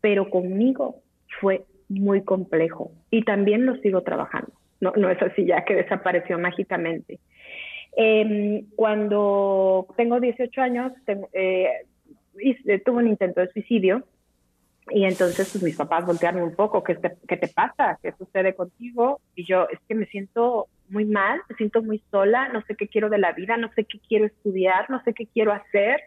[0.00, 0.96] Pero conmigo
[1.40, 4.52] fue muy complejo y también lo sigo trabajando.
[4.80, 7.18] No, no es así ya que desapareció mágicamente.
[7.96, 10.92] Em, cuando tengo 18 años,
[11.32, 11.68] eh,
[12.84, 14.04] tuve un intento de suicidio
[14.90, 17.98] y entonces pues, mis papás voltearon un poco, ¿qué te, ¿qué te pasa?
[18.02, 19.20] ¿Qué sucede contigo?
[19.34, 22.88] Y yo, es que me siento muy mal, me siento muy sola, no sé qué
[22.88, 26.00] quiero de la vida, no sé qué quiero estudiar, no sé qué quiero hacer.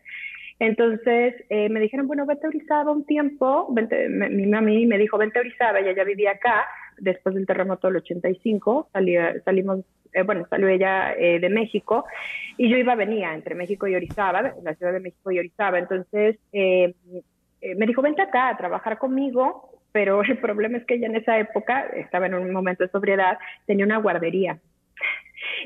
[0.59, 3.67] Entonces eh, me dijeron, bueno, vete a Orizaba un tiempo.
[3.69, 6.65] mi mami me dijo, vente a Orizaba, ella ya vivía acá,
[6.97, 9.79] después del terremoto del 85, salimos,
[10.13, 12.05] eh, bueno, salió ella eh, de México
[12.57, 15.79] y yo iba, venía entre México y Orizaba, la ciudad de México y Orizaba.
[15.79, 21.15] Entonces me dijo, vente acá a trabajar conmigo, pero el problema es que ella en
[21.15, 24.59] esa época, estaba en un momento de sobriedad, tenía una guardería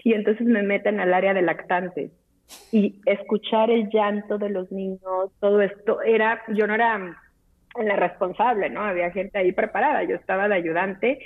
[0.04, 2.12] y entonces me meten al área de lactantes
[2.72, 7.18] y escuchar el llanto de los niños, todo esto era, yo no era
[7.76, 8.82] la responsable, ¿no?
[8.82, 11.20] Había gente ahí preparada, yo estaba de ayudante.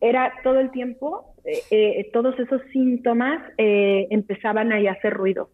[0.00, 5.48] Era todo el tiempo, eh, eh, todos esos síntomas eh, empezaban ahí a hacer ruido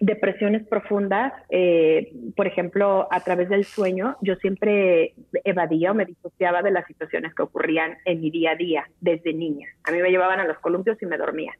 [0.00, 6.62] depresiones profundas, eh, por ejemplo, a través del sueño, yo siempre evadía o me disociaba
[6.62, 9.68] de las situaciones que ocurrían en mi día a día desde niña.
[9.84, 11.52] A mí me llevaban a los columpios y me dormía.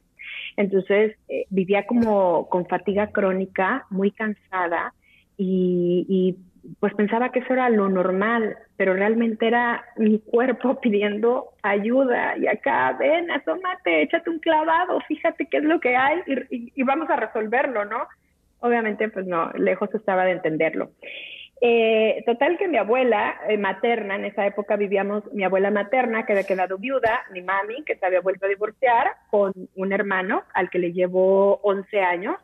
[0.57, 4.93] Entonces, eh, vivía como con fatiga crónica, muy cansada
[5.37, 6.37] y, y
[6.79, 12.47] pues pensaba que eso era lo normal, pero realmente era mi cuerpo pidiendo ayuda y
[12.47, 17.09] acá, ven, asómate, échate un clavado, fíjate qué es lo que hay y, y, vamos
[17.09, 18.07] a resolverlo, ¿no?
[18.61, 20.91] Obviamente, pues no, lejos estaba de entenderlo.
[21.61, 26.31] Eh, total que mi abuela eh, materna, en esa época vivíamos, mi abuela materna que
[26.31, 30.69] había quedado viuda, mi mami que se había vuelto a divorciar con un hermano al
[30.69, 32.35] que le llevó 11 años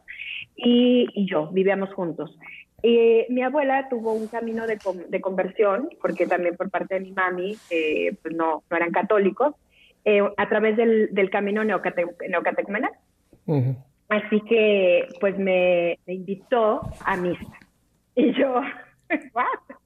[0.56, 2.38] y, yo vivíamos juntos.
[2.84, 7.12] Eh, mi abuela tuvo un camino de, de, conversión, porque también por parte de mi
[7.14, 9.56] mami, eh, pues no, no eran católicos,
[10.38, 12.92] a través del, del camino neocate, neocatecumenal.
[14.10, 17.60] Así que, pues me, invitó a misa.
[18.16, 18.62] Y yo,
[19.34, 19.78] ¿what?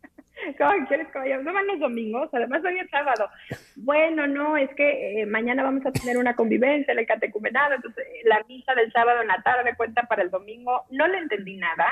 [0.57, 3.29] ¿Cómo quieres que No van los domingos, además hoy es sábado.
[3.75, 8.05] Bueno, no, es que eh, mañana vamos a tener una convivencia en el catecumenado, entonces
[8.23, 10.85] la misa del sábado en la tarde cuenta para el domingo.
[10.91, 11.85] No le entendí nada.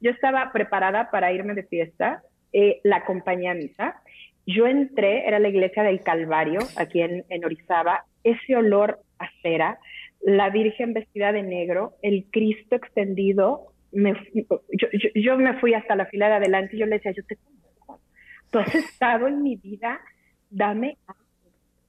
[0.00, 4.02] Yo estaba preparada para irme de fiesta, eh, la acompañé a misa.
[4.46, 9.78] Yo entré, era la iglesia del Calvario, aquí en, en Orizaba, ese olor a cera,
[10.22, 15.96] la Virgen vestida de negro, el Cristo extendido, me, yo, yo, yo, me fui hasta
[15.96, 17.36] la fila de adelante y yo le decía, yo te
[18.50, 20.00] tú has estado en mi vida,
[20.50, 21.22] dame algo,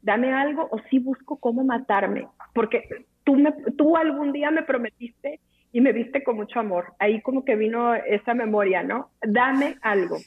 [0.02, 5.40] dame algo o sí busco cómo matarme, porque tú, me, tú algún día me prometiste
[5.74, 6.94] y me viste con mucho amor.
[7.00, 9.10] Ahí como que vino esa memoria, ¿no?
[9.22, 10.18] Dame algo.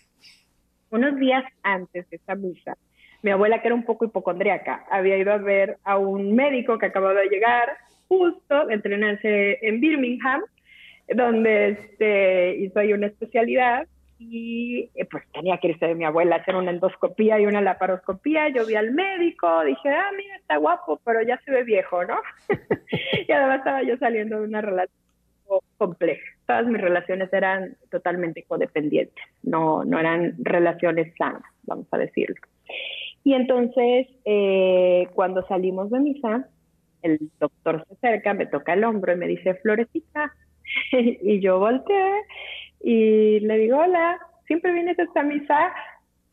[0.90, 2.76] Unos días antes de esa misa,
[3.22, 6.86] mi abuela, que era un poco hipocondríaca, había ido a ver a un médico que
[6.86, 7.76] acababa de llegar
[8.08, 10.42] justo entrenarse en Birmingham,
[11.14, 13.86] donde este, hizo ahí una especialidad
[14.18, 17.60] y eh, pues tenía que irse de mi abuela a hacer una endoscopía y una
[17.60, 18.48] laparoscopía.
[18.48, 22.16] Yo vi al médico, dije, ah, mira, está guapo, pero ya se ve viejo, ¿no?
[23.28, 25.06] y además estaba yo saliendo de una relación
[25.76, 26.24] compleja.
[26.46, 32.36] Todas mis relaciones eran totalmente codependientes, no, no eran relaciones sanas, vamos a decirlo.
[33.24, 36.48] Y entonces, eh, cuando salimos de misa,
[37.06, 40.34] el doctor se acerca, me toca el hombro y me dice, Florecita.
[40.92, 42.22] y yo volteé
[42.80, 45.72] y le digo, hola, ¿siempre vienes a esta misa?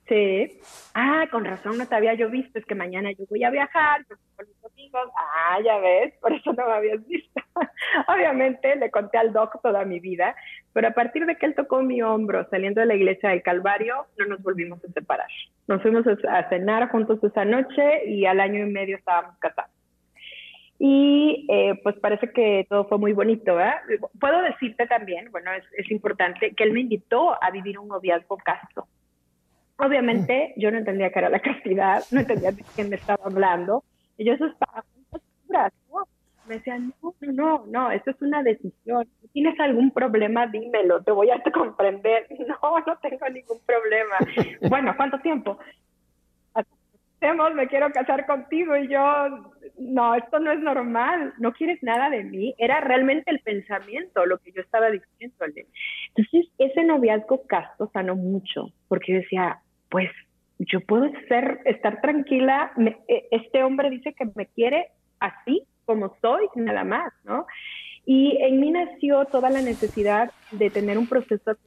[0.08, 0.60] Sí.
[0.94, 4.06] Ah, con razón no te había yo visto, es que mañana yo voy a viajar,
[4.06, 5.10] con mis amigos.
[5.18, 7.42] Ah, ya ves, por eso no me habías visto.
[8.08, 10.36] Obviamente le conté al doc toda mi vida,
[10.74, 14.08] pero a partir de que él tocó mi hombro saliendo de la iglesia del Calvario,
[14.18, 15.28] no nos volvimos a separar.
[15.68, 19.73] Nos fuimos a cenar juntos esa noche y al año y medio estábamos casados.
[20.86, 23.78] Y eh, pues parece que todo fue muy bonito, ¿verdad?
[24.20, 28.36] Puedo decirte también, bueno, es, es importante, que él me invitó a vivir un noviazgo
[28.36, 28.86] casto.
[29.78, 33.86] Obviamente yo no entendía qué era la castidad, no entendía de quién me estaba hablando,
[34.18, 34.84] y yo eso estaba
[35.90, 36.06] ¿no?
[36.48, 39.08] Me decían, no, no, no, no, esto es una decisión.
[39.22, 42.28] Si tienes algún problema, dímelo, te voy a comprender.
[42.62, 44.18] No, no tengo ningún problema.
[44.70, 45.58] bueno, ¿cuánto tiempo?
[47.56, 52.24] Me quiero casar contigo y yo, no, esto no es normal, no quieres nada de
[52.24, 52.54] mí.
[52.58, 55.68] Era realmente el pensamiento lo que yo estaba diciéndole.
[56.16, 59.60] Entonces, ese noviazgo casto sanó mucho, porque decía,
[59.90, 60.10] pues
[60.60, 62.72] yo puedo ser, estar tranquila,
[63.08, 64.88] e, este hombre dice que me quiere
[65.20, 67.46] así como soy, nada más, ¿no?
[68.06, 71.58] Y en mí nació toda la necesidad de tener un proceso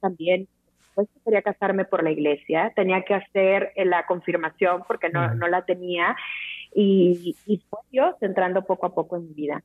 [0.00, 0.48] también
[0.94, 5.48] pues quería casarme por la iglesia, tenía que hacer eh, la confirmación porque no, no
[5.48, 6.16] la tenía
[6.74, 9.62] y, y fue Dios entrando poco a poco en mi vida.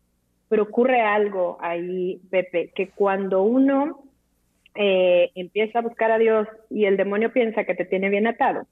[0.48, 4.04] Pero ocurre algo ahí, Pepe, que cuando uno
[4.76, 8.68] eh, empieza a buscar a Dios y el demonio piensa que te tiene bien atado,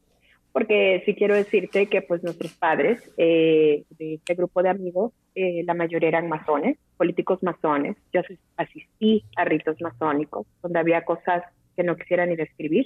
[0.52, 5.74] porque sí quiero decirte que pues nuestros padres eh, de este grupo de amigos, la
[5.74, 8.22] mayoría eran masones, políticos masones, yo
[8.56, 11.44] asistí a ritos masónicos, donde había cosas
[11.76, 12.86] que no quisiera ni describir.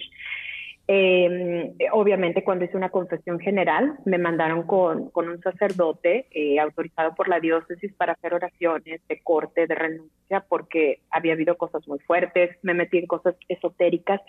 [0.90, 7.14] Eh, obviamente cuando hice una confesión general me mandaron con, con un sacerdote eh, autorizado
[7.14, 12.00] por la diócesis para hacer oraciones de corte, de renuncia, porque había habido cosas muy
[12.00, 14.22] fuertes, me metí en cosas esotéricas,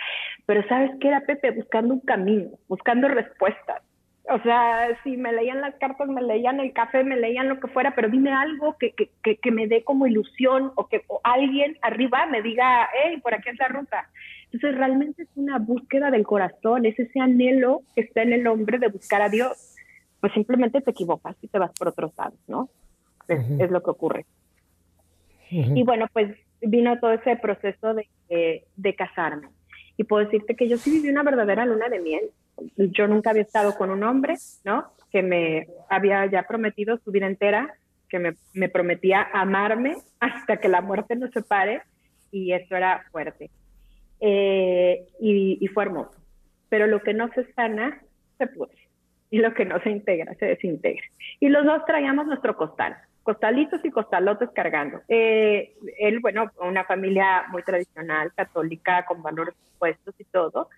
[0.46, 3.82] pero sabes qué era Pepe, buscando un camino, buscando respuestas.
[4.30, 7.68] O sea, si me leían las cartas, me leían el café, me leían lo que
[7.68, 12.26] fuera, pero dime algo que, que, que, me dé como ilusión o que alguien arriba
[12.26, 14.10] me diga, hey, por aquí es la ruta.
[14.52, 18.78] Entonces realmente es una búsqueda del corazón, es ese anhelo que está en el hombre
[18.78, 19.76] de buscar a Dios.
[20.20, 22.68] Pues simplemente te equivocas y te vas por otros lados, ¿no?
[23.28, 24.26] Es, lo que ocurre.
[25.50, 29.48] Y bueno, pues vino todo ese proceso de, de, casarme.
[29.96, 32.30] Y puedo decirte que yo sí viví una verdadera luna de miel.
[32.76, 34.92] Yo nunca había estado con un hombre, ¿no?
[35.10, 37.74] Que me había ya prometido su vida entera,
[38.08, 41.82] que me, me prometía amarme hasta que la muerte nos separe,
[42.30, 43.50] y eso era fuerte.
[44.20, 46.12] Eh, y, fue hermoso.
[46.68, 48.00] Pero lo que no se sana,
[48.36, 48.76] se puede.
[49.30, 51.04] Y lo que no se integra, se desintegra.
[51.40, 55.00] Y los dos traíamos nuestro costal, costalitos y costalotes cargando.
[55.08, 60.68] Eh, él, bueno, una familia muy tradicional, católica, con valores puestos y todo,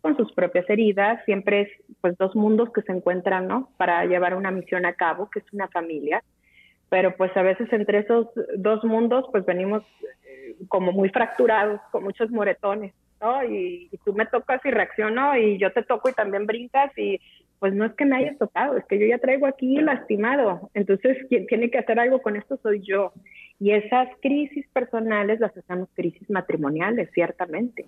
[0.00, 1.68] con sus propias heridas, siempre es
[2.00, 3.70] pues dos mundos que se encuentran, ¿no?
[3.76, 6.22] Para llevar una misión a cabo, que es una familia.
[6.88, 9.82] Pero pues a veces entre esos dos mundos pues venimos
[10.68, 13.44] como muy fracturados, con muchos moretones, ¿no?
[13.44, 17.20] Y, tú me tocas y reacciono y yo te toco y también brincas y
[17.58, 20.70] pues no es que me hayas tocado, es que yo ya traigo aquí lastimado.
[20.74, 23.12] Entonces, quien tiene que hacer algo con esto soy yo.
[23.60, 27.86] Y esas crisis personales las hacemos crisis matrimoniales, ciertamente.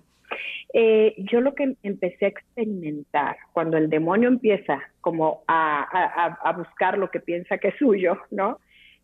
[0.73, 6.53] Eh, yo lo que empecé a experimentar cuando el demonio empieza como a, a, a
[6.53, 8.59] buscar lo que piensa que es suyo, ¿no?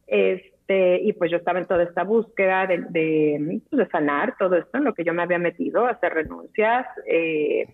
[0.08, 4.58] Es este, y pues yo estaba en toda esta búsqueda de, de, pues, sanar todo
[4.58, 7.66] esto en lo que yo me había metido, hacer renuncias, eh,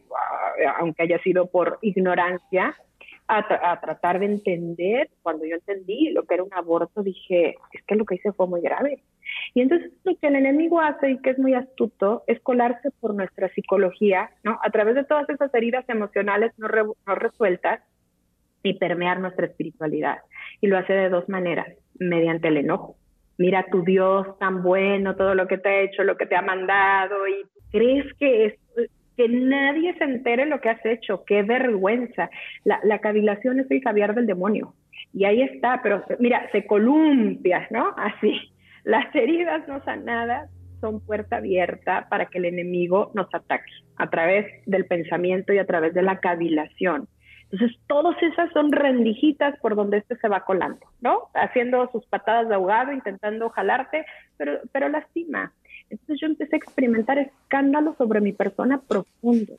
[0.77, 2.75] aunque haya sido por ignorancia,
[3.28, 5.10] a, tratar de entender.
[5.22, 8.48] Cuando yo entendí lo que era un aborto, dije, es que lo que hice fue
[8.48, 9.04] muy grave.
[9.54, 13.14] Y entonces lo que el enemigo hace y que es muy astuto es colarse por
[13.14, 14.60] nuestra psicología, ¿no?
[14.64, 17.82] A través de todas esas heridas emocionales no, no resueltas
[18.62, 20.20] y permear nuestra espiritualidad.
[20.62, 21.68] Y lo hace de dos maneras
[22.00, 22.96] mediante el enojo.
[23.38, 26.42] Mira tu Dios tan bueno, todo lo que te ha hecho, lo que te ha
[26.42, 28.56] mandado, y crees que es
[29.17, 32.30] que nadie se entere lo que has hecho, qué vergüenza.
[32.63, 34.73] La, la cavilación es el caviar del demonio.
[35.13, 37.93] Y ahí está, pero mira, se columpia, ¿no?
[37.97, 38.34] Así.
[38.84, 40.49] Las heridas no sanadas
[40.82, 45.65] son puerta abierta para que el enemigo nos ataque a través del pensamiento y a
[45.65, 47.08] través de la cavilación.
[47.54, 51.30] Entonces, todas esas son rendijitas por donde este se va colando, ¿no?
[51.36, 54.06] Haciendo sus patadas de ahogado, intentando jalarte,
[54.38, 55.54] pero, pero lastima.
[55.93, 59.53] Entonces yo empecé a experimentar escándalos sobre mi persona profundo.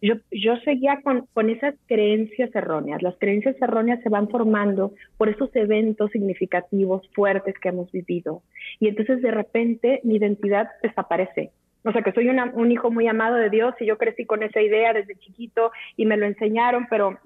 [0.00, 3.02] Yo, yo seguía con, con esas creencias erróneas.
[3.02, 8.42] Las creencias erróneas se van formando por esos eventos significativos, fuertes que hemos vivido.
[8.80, 11.50] Y entonces de repente mi identidad desaparece.
[11.84, 14.62] O sea, que soy un hijo muy amado de Dios y yo crecí con esa
[14.62, 17.18] idea desde chiquito y me lo enseñaron, pero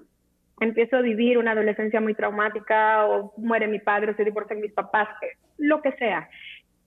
[0.59, 4.73] empiezo a vivir una adolescencia muy traumática o muere mi padre o se divorcian mis
[4.73, 5.07] papás,
[5.57, 6.29] lo que sea,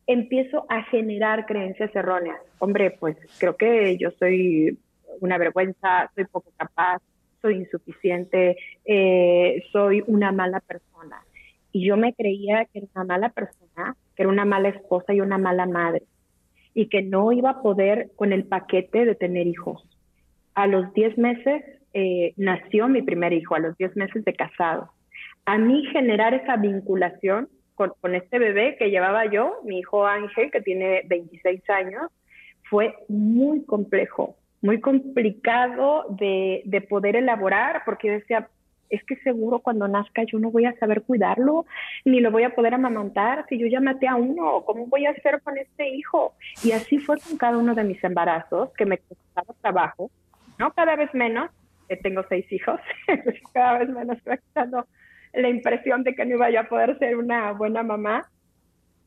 [0.07, 2.41] empiezo a generar creencias erróneas.
[2.59, 4.79] Hombre, pues creo que yo soy
[5.21, 7.03] una vergüenza, soy poco capaz,
[7.41, 11.23] soy insuficiente, eh, soy una mala persona.
[11.73, 15.21] Y yo me creía que era una mala persona, que era una mala esposa y
[15.21, 16.03] una mala madre,
[16.75, 19.83] y que no iba a poder con el paquete de tener hijos.
[20.55, 24.91] A los 10 meses eh, nació mi primer hijo a los 10 meses de casado.
[25.45, 30.51] A mí generar esa vinculación con, con, este bebé que llevaba yo, mi hijo Ángel,
[30.51, 32.11] que tiene 26 años,
[32.69, 38.49] fue muy complejo, muy complicado de, de poder elaborar, porque decía,
[38.93, 41.65] es que seguro cuando nazca yo no voy a saber cuidarlo,
[42.05, 45.11] ni lo voy a poder amamantar, si yo ya maté a uno, ¿cómo voy a
[45.11, 46.35] hacer con este hijo?
[46.63, 50.11] Y así fue con cada uno de mis embarazos, que me costaba trabajo,
[50.59, 50.73] ¿no?
[50.73, 51.51] Cada vez menos,
[52.03, 52.81] tengo seis hijos,
[53.55, 54.19] cada vez menos
[54.55, 54.87] dando
[55.33, 58.29] la impresión de que no iba a poder ser una buena mamá.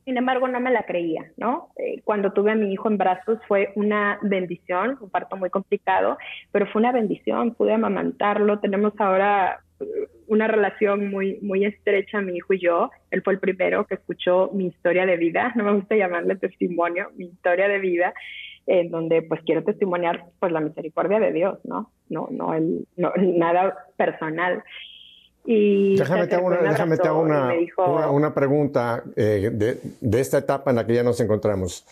[0.06, 1.70] Sin embargo, no me la creía, ¿no?
[1.78, 6.18] Eh, cuando tuve a mi hijo en brazos fue una bendición, un parto muy complicado,
[6.52, 9.86] pero fue una bendición, pude amamantarlo, tenemos ahora eh,
[10.28, 12.92] una relación muy, muy estrecha, mi hijo y yo.
[13.10, 17.10] Él fue el primero que escuchó mi historia de vida, no me gusta llamarle testimonio,
[17.16, 18.14] mi historia de vida,
[18.68, 21.92] en donde pues quiero testimoniar pues la misericordia de Dios, ¿no?
[22.10, 24.64] No, no, el, no nada personal.
[25.46, 27.54] Y déjame te hago una, déjame te hago una,
[28.10, 31.86] una, pregunta eh, de, de, esta etapa en la que ya nos encontramos.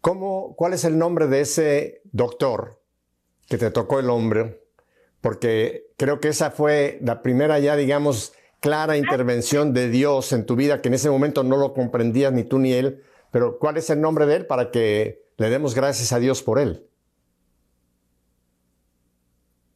[0.00, 2.78] ¿Cómo, ¿Cuál es el nombre de ese doctor
[3.48, 4.60] que te tocó el hombre?
[5.20, 10.56] Porque creo que esa fue la primera ya, digamos, clara intervención de Dios en tu
[10.56, 13.02] vida, que en ese momento no lo comprendías ni tú ni él.
[13.30, 16.58] Pero ¿cuál es el nombre de él para que le demos gracias a Dios por
[16.58, 16.86] él?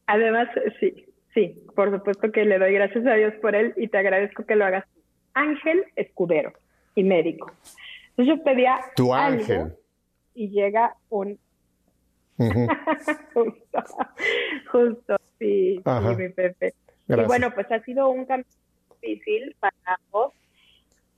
[0.07, 0.47] Además,
[0.79, 4.45] sí, Sí, por supuesto que le doy gracias a Dios por él y te agradezco
[4.45, 4.85] que lo hagas.
[5.33, 6.53] Ángel escudero
[6.95, 7.51] y médico.
[8.09, 8.79] Entonces yo pedía.
[8.95, 9.73] Tu ángel.
[10.33, 11.37] Y llega un.
[13.33, 13.83] justo,
[14.71, 16.73] justo, sí, sí, mi Pepe.
[17.07, 18.47] Y bueno, pues ha sido un cambio
[19.01, 20.33] difícil para ambos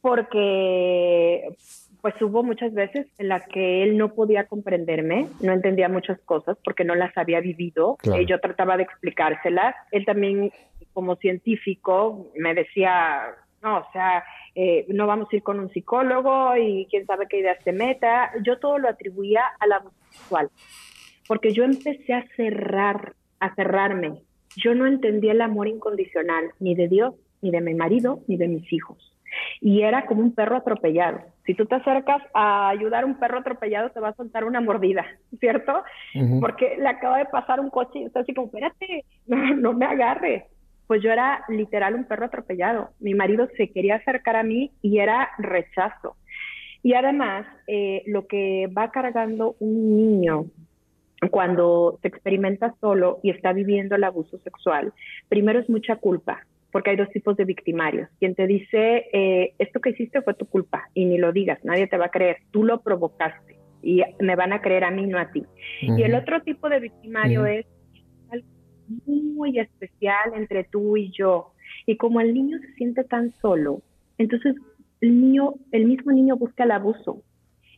[0.02, 1.56] porque
[2.02, 6.58] pues hubo muchas veces en las que él no podía comprenderme, no entendía muchas cosas
[6.64, 7.98] porque no las había vivido.
[8.04, 9.76] Eh, yo trataba de explicárselas.
[9.92, 10.52] Él también,
[10.94, 14.24] como científico, me decía, no, o sea,
[14.56, 18.32] eh, no vamos a ir con un psicólogo y quién sabe qué ideas se meta.
[18.44, 20.50] Yo todo lo atribuía a la sexual,
[21.28, 24.24] porque yo empecé a cerrar, a cerrarme.
[24.58, 28.48] Yo no entendía el amor incondicional, ni de Dios, ni de mi marido, ni de
[28.48, 29.12] mis hijos
[29.60, 31.22] y era como un perro atropellado.
[31.46, 34.62] Si tú te acercas a ayudar a un perro atropellado, te va a soltar una
[34.62, 35.06] mordida,
[35.40, 35.84] ¿cierto?
[36.40, 40.44] Porque le acaba de pasar un coche y está así como, espérate, no, me agarres.
[40.88, 42.90] Pues yo era literal un perro atropellado.
[43.00, 46.18] Mi marido se quería acercar a mí y era rechazo.
[46.84, 50.46] Y además, eh, lo que va cargando un niño
[51.30, 54.92] cuando se experimenta solo y está viviendo el abuso sexual,
[55.30, 58.10] primero es mucha culpa, porque hay dos tipos de victimarios.
[58.20, 61.88] Quien te dice, eh, esto que hiciste fue tu culpa y ni lo digas, nadie
[61.88, 65.18] te va a creer, tú lo provocaste y me van a creer a mí, no
[65.18, 65.44] a ti.
[65.82, 67.66] Y el otro tipo de victimario es
[68.30, 68.48] algo
[69.06, 71.54] muy especial entre tú y yo.
[71.86, 73.82] Y como el niño se siente tan solo,
[74.18, 74.56] entonces
[75.02, 77.24] el niño, el mismo niño busca el abuso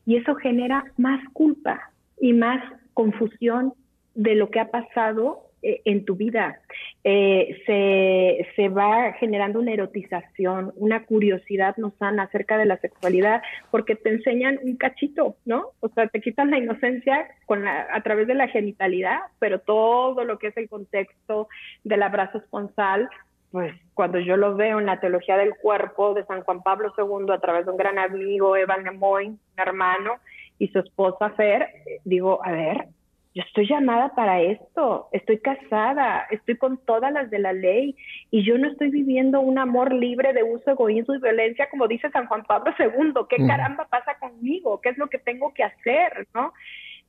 [0.05, 2.61] y eso genera más culpa y más
[2.93, 3.73] confusión
[4.13, 6.59] de lo que ha pasado en tu vida.
[7.03, 13.41] Eh, se, se, va generando una erotización, una curiosidad no sana acerca de la sexualidad,
[13.71, 15.71] porque te enseñan un cachito, ¿no?
[15.79, 20.23] O sea, te quitan la inocencia con la, a través de la genitalidad, pero todo
[20.23, 21.47] lo que es el contexto
[21.83, 23.09] del abrazo esponsal,
[23.51, 27.31] pues cuando yo lo veo en la teología del cuerpo de San Juan Pablo II
[27.31, 30.15] a través de un gran amigo, Evan Lemoyne, un hermano,
[30.57, 31.67] y su esposa Fer,
[32.03, 32.87] digo, a ver,
[33.35, 37.95] yo estoy llamada para esto, estoy casada, estoy con todas las de la ley
[38.29, 42.11] y yo no estoy viviendo un amor libre de uso, egoísmo y violencia como dice
[42.11, 43.13] San Juan Pablo II.
[43.29, 44.79] ¿Qué caramba pasa conmigo?
[44.81, 46.27] ¿Qué es lo que tengo que hacer?
[46.35, 46.53] ¿No?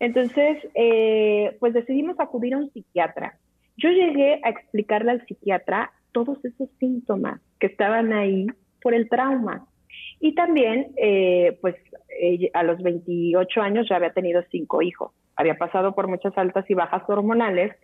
[0.01, 3.39] Entonces, eh, pues decidimos acudir a un psiquiatra.
[3.77, 8.47] Yo llegué a explicarle al psiquiatra todos esos síntomas que estaban ahí
[8.81, 9.67] por el trauma.
[10.21, 11.77] Y también, eh, pues
[12.21, 16.69] eh, a los 28 años ya había tenido cinco hijos había pasado por muchas altas
[16.69, 17.75] y bajas hormonales,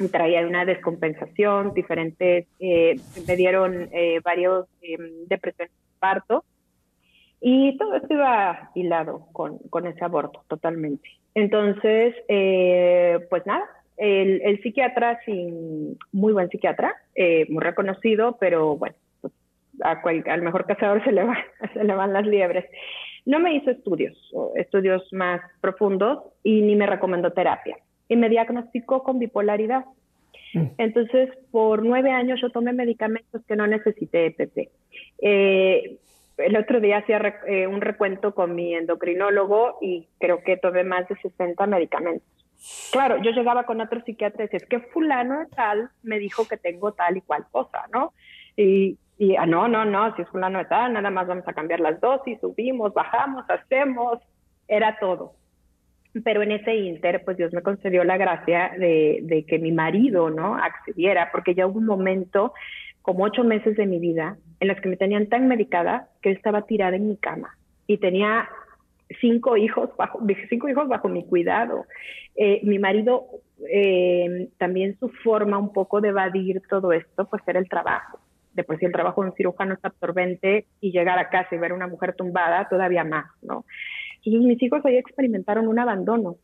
[0.00, 6.44] y traía una descompensación, diferentes, eh, me dieron eh, varios em, depresiones de parto,
[7.40, 11.08] y todo esto iba hilado con, con ese aborto totalmente.
[11.34, 13.64] Entonces, eh, pues nada,
[13.96, 16.94] el, el, psiquiatra, sin, muy buen psiquiatra,
[17.48, 18.94] muy reconocido, pero bueno,
[20.02, 21.24] pues, al mejor cazador se le,
[21.72, 22.64] se le van las liebres.
[23.26, 24.16] No me hizo estudios,
[24.54, 27.76] estudios más profundos y ni me recomendó terapia.
[28.08, 29.84] Y me diagnosticó con bipolaridad.
[30.54, 30.66] Mm.
[30.78, 34.70] Entonces, por nueve años yo tomé medicamentos que no necesité EPP.
[35.20, 35.98] Eh,
[36.38, 41.06] el otro día hacía eh, un recuento con mi endocrinólogo y creo que tomé más
[41.08, 42.26] de 60 medicamentos.
[42.90, 46.92] Claro, yo llegaba con otros psiquiatras y es que fulano tal me dijo que tengo
[46.92, 48.12] tal y cual cosa, ¿no?
[48.56, 51.52] Y Y ah, no, no, no, si es fulano de tal, nada más vamos a
[51.52, 54.20] cambiar las dosis, subimos, bajamos, hacemos,
[54.68, 55.34] era todo.
[56.24, 60.30] Pero en ese inter, pues Dios me concedió la gracia de, de que mi marido,
[60.30, 60.56] ¿no?
[60.56, 62.54] Accediera, porque ya hubo un momento,
[63.02, 66.62] como ocho meses de mi vida, en los que me tenían tan medicada que estaba
[66.62, 67.56] tirada en mi cama
[67.86, 68.48] y tenía
[69.20, 71.86] cinco hijos bajo, cinco hijos bajo mi cuidado.
[72.36, 73.26] Eh, mi marido
[73.72, 78.20] eh, también su forma un poco de evadir todo esto, pues era el trabajo.
[78.64, 81.72] Por sí el trabajo de un cirujano es absorbente y llegar a casa y ver
[81.72, 83.64] a una mujer tumbada todavía más, ¿no?
[84.24, 86.36] Mis hijos ahí experimentaron un abandono.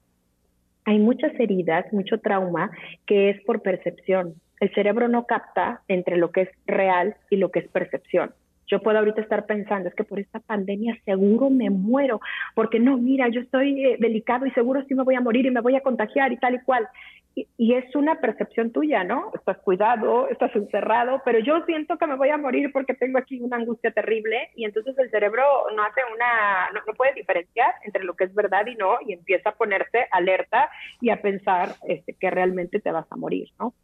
[0.85, 2.71] Hay muchas heridas, mucho trauma
[3.07, 4.35] que es por percepción.
[4.61, 8.33] El cerebro no capta entre lo que es real y lo que es percepción.
[8.67, 12.21] Yo puedo ahorita estar pensando, es que por esta pandemia seguro me muero,
[12.55, 15.51] porque no, mira, yo estoy eh, delicado y seguro sí me voy a morir y
[15.51, 16.89] me voy a contagiar y tal y cual.
[17.35, 19.33] Y, es una percepción tuya, ¿no?
[19.35, 23.41] Estás cuidado, estás encerrado, pero yo siento que me voy a morir porque tengo aquí
[23.41, 25.43] una angustia terrible y entonces el cerebro
[25.75, 29.51] no hace una, no, puede diferenciar entre lo que es verdad y no y empieza
[29.51, 33.75] a ponerse alerta y a pensar este, que realmente te vas a morir, ¿no?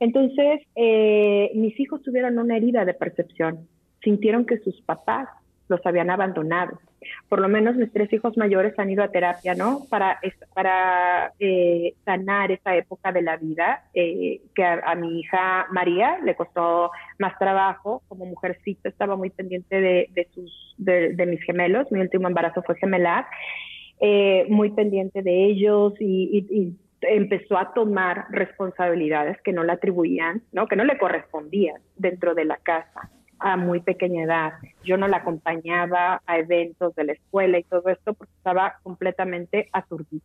[0.00, 3.68] Entonces, eh, mis hijos tuvieron una herida de percepción
[4.02, 5.28] sintieron que sus papás
[5.68, 6.78] los habían abandonado.
[7.28, 9.82] Por lo menos mis tres hijos mayores han ido a terapia, ¿no?
[9.88, 10.18] Para,
[10.54, 16.34] para eh, sanar esa época de la vida eh, que a, mi hija María le
[16.34, 18.02] costó más trabajo.
[18.08, 21.90] Como mujercita estaba muy pendiente de, sus, de, mis gemelos.
[21.92, 23.26] Mi último embarazo fue gemelar.
[24.00, 30.66] Eh, muy pendiente de ellos y empezó a tomar responsabilidades que no le atribuían, ¿no?
[30.66, 34.52] que no le correspondían dentro de la casa a muy pequeña edad.
[34.84, 39.68] Yo no la acompañaba a eventos de la escuela y todo esto porque estaba completamente
[39.72, 40.22] aturdida.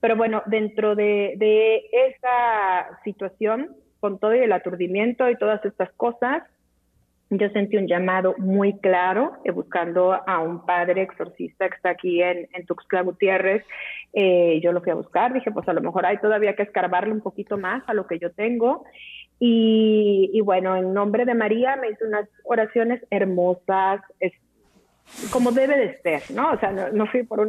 [0.00, 6.42] Pero bueno, dentro de, esa situación, con todo el aturdimiento y todas estas cosas,
[7.30, 12.20] yo sentí un llamado muy claro, eh, buscando a un padre exorcista que está aquí
[12.20, 13.64] en, en Tuxtla Gutiérrez.
[14.12, 17.12] Eh, yo lo fui a buscar, dije, pues a lo mejor hay todavía que escarbarle
[17.12, 18.84] un poquito más a lo que yo tengo.
[19.42, 24.02] Y, bueno, en nombre de María me hizo unas oraciones hermosas,
[25.32, 26.50] como debe de ser, ¿no?
[26.50, 27.48] O sea, no, fui por un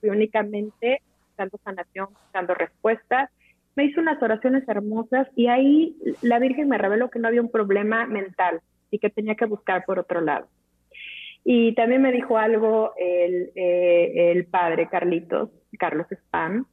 [0.00, 3.28] fui únicamente buscando sanación, buscando respuestas.
[3.76, 7.50] Me hizo unas oraciones hermosas y ahí la Virgen me reveló que no había un
[7.50, 8.62] problema mental
[8.92, 10.46] y que tenía que buscar por otro lado.
[11.44, 16.66] Y también me dijo algo el, eh, el padre Carlitos, Carlos Spam,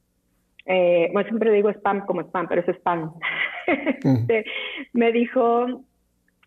[0.66, 3.12] eh, bueno, siempre digo spam como spam, pero es spam.
[4.02, 4.44] Este,
[4.92, 5.84] me dijo,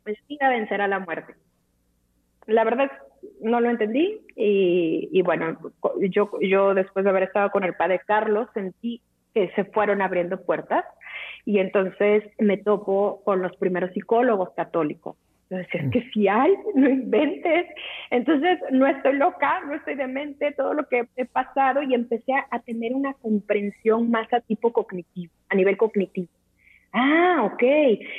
[0.04, 1.36] pues a vencer a la muerte.
[2.48, 2.92] La verdad
[3.42, 5.58] no lo entendí y, y, bueno,
[6.10, 9.02] yo, yo después de haber estado con el padre Carlos sentí
[9.34, 10.84] que se fueron abriendo puertas
[11.46, 15.16] y entonces me topo con los primeros psicólogos católicos
[15.58, 17.68] decía, es que si hay, no inventes.
[18.10, 22.60] Entonces, no estoy loca, no estoy demente, todo lo que he pasado y empecé a,
[22.60, 26.30] tener una comprensión más a tipo cognitivo, a nivel cognitivo.
[26.96, 27.64] Ah, ok,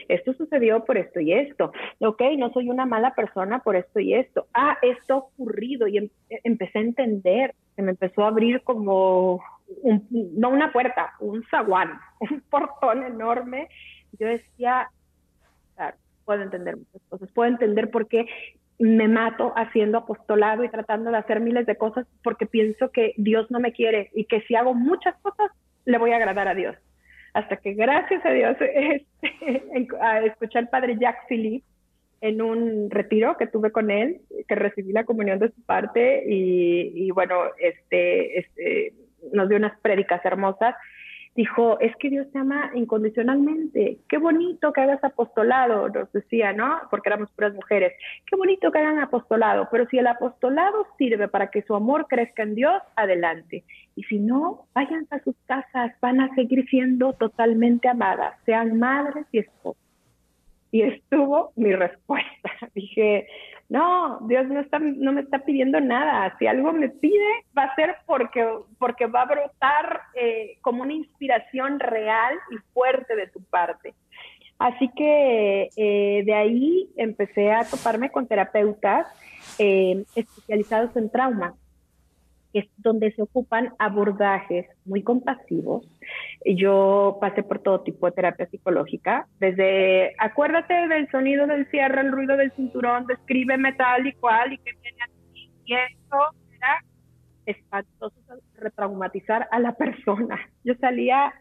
[0.09, 1.73] esto sucedió por esto y esto.
[2.01, 4.49] Ok, no soy una mala persona por esto y esto.
[4.53, 6.09] Ah, esto ha ocurrido y em,
[6.43, 9.41] empecé a entender, se me empezó a abrir como,
[10.11, 13.69] no una puerta, un zaguán, un portón enorme.
[14.19, 14.91] Yo decía,
[16.25, 18.27] puedo entender muchas cosas, puedo entender por qué
[18.79, 23.51] me mato haciendo apostolado y tratando de hacer miles de cosas porque pienso que Dios
[23.51, 25.51] no me quiere y que si hago muchas cosas
[25.85, 26.77] le voy a agradar a Dios.
[27.35, 31.67] Hasta que gracias a Dios este, a escuchar al padre Jack Philippe
[32.21, 37.11] en un retiro que tuve con él, que recibí la comunión de su parte y,
[37.11, 38.95] bueno, este, este,
[39.33, 40.75] nos dio unas prédicas hermosas
[41.35, 46.81] dijo, es que Dios te ama incondicionalmente, qué bonito que hagas apostolado, nos decía, ¿no?
[46.91, 47.93] Porque éramos puras mujeres,
[48.27, 52.45] qué bonito que hagan apostolado, pero si el apostolado sirve para que su amor crezca
[52.45, 53.65] en Dios, adelante.
[53.97, 59.27] Y si no, vayan a sus casas, van a seguir siendo totalmente amadas, sean madres
[59.33, 59.83] y esposas.
[60.71, 62.51] Y estuvo mi respuesta.
[62.75, 63.29] Dije,
[63.69, 66.37] no, Dios no, está, no me está pidiendo nada.
[66.39, 68.47] Si algo me pide, va a ser porque,
[68.79, 73.95] porque va a brotar eh, como una inspiración real y fuerte de tu parte.
[74.59, 79.07] Así que eh, de ahí empecé a toparme con terapeutas
[79.59, 81.55] eh, especializados en trauma
[82.55, 85.87] es donde se ocupan abordajes muy compasivos.
[86.45, 92.13] Yo pasé por todo tipo de terapia psicológica, desde acuérdate del sonido del cierre, el
[92.13, 95.51] ruido del cinturón, descríbeme tal y cual y que viene así.
[95.65, 96.85] Y eso era
[97.47, 98.15] espantoso
[98.57, 100.39] retraumatizar a la persona.
[100.63, 101.35] Yo salía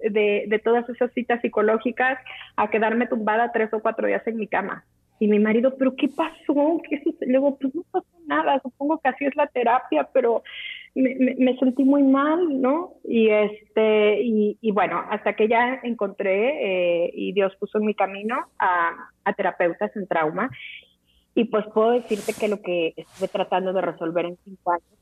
[0.00, 2.18] de, de todas esas citas psicológicas
[2.56, 4.84] a quedarme tumbada tres o cuatro días en mi cama
[5.18, 6.80] Y mi marido, ¿pero qué pasó?
[6.88, 7.56] ¿Qué sucedió?
[7.60, 10.42] Pues no pasó nada, supongo que así es la terapia, pero
[10.94, 12.94] me, sentí muy mal, ¿no?
[13.04, 18.36] Y, este, y, bueno, hasta que ya encontré eh, y Dios puso en mi camino
[18.58, 20.50] a, a terapeutas en trauma.
[21.34, 24.98] Y pues puedo decirte que lo que estuve tratando de resolver en cinco años,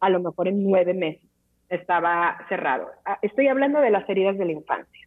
[0.00, 1.28] a lo mejor en nueve meses,
[1.68, 2.88] estaba cerrado.
[3.04, 5.03] Ah, estoy hablando de las heridas de la infancia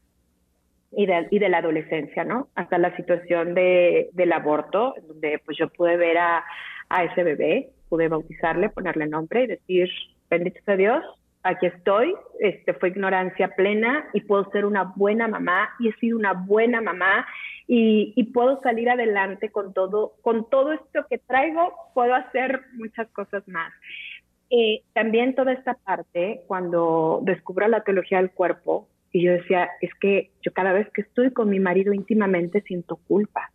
[0.91, 2.47] y de, y de la adolescencia, ¿no?
[2.55, 6.43] Hasta la situación de, del aborto, donde pues yo pude ver a,
[6.89, 9.89] a ese bebé, pude bautizarle, ponerle nombre y decir,
[10.29, 11.03] bendito sea Dios,
[11.43, 16.17] aquí estoy, este, fue ignorancia plena y puedo ser una buena mamá y he sido
[16.17, 17.25] una buena mamá
[17.69, 23.45] y, puedo salir adelante con todo, con todo esto que traigo, puedo hacer muchas cosas
[23.47, 23.73] más.
[24.49, 29.91] Eh, también toda esta parte, cuando descubro la teología del cuerpo, y yo decía, es
[29.99, 33.51] que yo cada vez que estoy con mi marido íntimamente siento culpa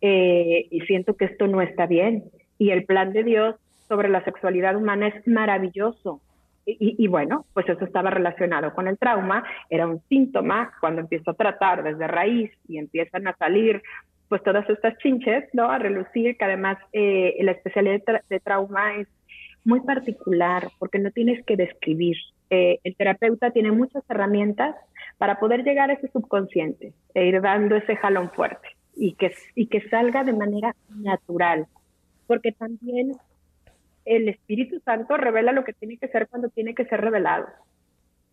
[0.00, 2.24] eh, y siento que esto no está bien.
[2.58, 3.56] Y el plan de Dios
[3.88, 6.20] sobre la sexualidad humana es maravilloso.
[6.66, 11.30] Y, y, bueno, pues eso estaba relacionado con el trauma, era un síntoma cuando empiezo
[11.30, 13.82] a tratar desde raíz y empiezan a salir
[14.28, 15.68] pues todas estas chinches, ¿no?
[15.68, 19.08] A relucir, que además eh, la especialidad de trauma es
[19.64, 22.16] muy particular porque no tienes que describir.
[22.50, 24.74] Eh, el terapeuta tiene muchas herramientas
[25.18, 29.66] para poder llegar a ese subconsciente e ir dando ese jalón fuerte y que, y
[29.66, 31.68] que salga de manera natural,
[32.26, 33.12] porque también
[34.04, 37.46] el Espíritu Santo revela lo que tiene que ser cuando tiene que ser revelado.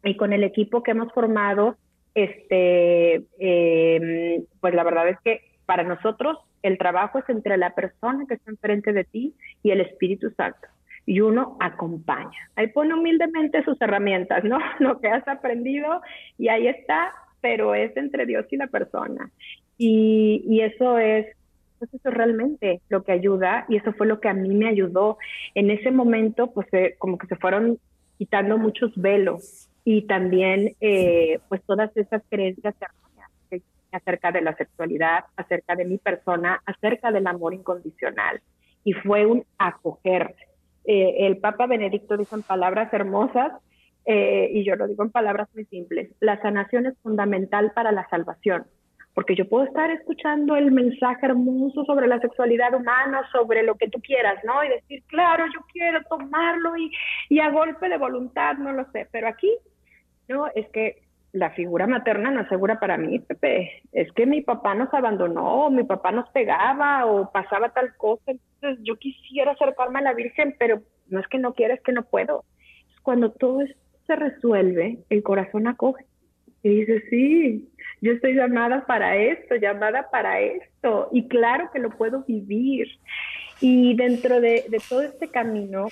[0.04, 1.78] Y con el equipo que hemos formado,
[2.16, 8.26] este, em, pues la verdad es que para nosotros el trabajo es entre la persona
[8.28, 10.68] que está enfrente de ti y el Espíritu Santo
[11.08, 12.38] y uno acompaña.
[12.56, 14.60] Ahí pone humildemente sus herramientas, ¿no?
[14.80, 16.02] Lo que has aprendido
[16.38, 19.32] y ahí está, pero es entre Dios y la persona.
[19.78, 21.26] Y, y eso es,
[21.80, 24.68] pues eso es realmente lo que ayuda y eso fue lo que a mí me
[24.68, 25.18] ayudó.
[25.56, 26.68] En ese momento, pues
[27.00, 27.80] como que se fueron
[28.18, 32.76] quitando muchos velos y también, eh, pues todas esas creencias
[33.94, 38.42] acerca de la sexualidad, acerca de mi persona, acerca del amor incondicional.
[38.84, 40.36] Y fue un acoger,
[40.88, 43.52] eh, el Papa Benedicto dice en palabras hermosas,
[44.06, 48.08] eh, y yo lo digo en palabras muy simples, la sanación es fundamental para la
[48.10, 48.66] salvación,
[49.14, 53.90] porque yo puedo estar escuchando el mensaje hermoso sobre la sexualidad humana, sobre lo que
[53.90, 54.64] tú quieras, ¿no?
[54.64, 56.72] Y decir, claro, yo quiero tomarlo
[57.30, 59.54] y a golpe de voluntad, no lo sé, pero aquí,
[60.30, 63.84] no, es que la figura materna no es segura para mí, Pepe.
[63.92, 68.24] Es que mi papá nos abandonó, mi papá nos pegaba o pasaba tal cosa.
[68.28, 71.92] Entonces yo quisiera acercarme a la Virgen, pero no es que no quiera, es que
[71.92, 72.44] no puedo.
[73.04, 73.60] Cuando todo
[74.06, 76.06] se resuelve, el corazón acoge
[76.64, 77.70] y dice, sí,
[78.02, 81.10] yo estoy llamada para esto, llamada para esto.
[81.12, 82.88] Y claro que lo puedo vivir.
[83.62, 85.88] Y dentro de, de todo este camino,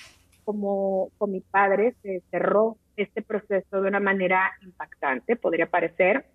[0.45, 6.25] como con mi padre, se cerró este proceso de una manera impactante, podría parecer.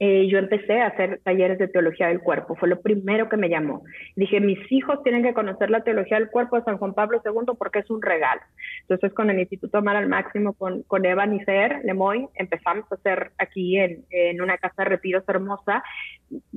[0.00, 3.48] Eh, yo empecé a hacer talleres de teología del cuerpo, fue lo primero que me
[3.48, 3.84] llamó.
[4.16, 7.54] Dije, mis hijos tienen que conocer la teología del cuerpo de San Juan Pablo II
[7.56, 8.40] porque es un regalo.
[8.82, 13.32] Entonces, con el Instituto Amar al Máximo, con, con Eva Nicer Lemoy, empezamos a hacer
[13.38, 15.84] aquí en, en una casa de retiros hermosa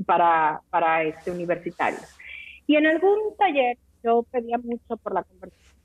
[0.06, 2.00] para, para este universitario.
[2.66, 5.78] Y en algún taller yo pedía mucho por la conversación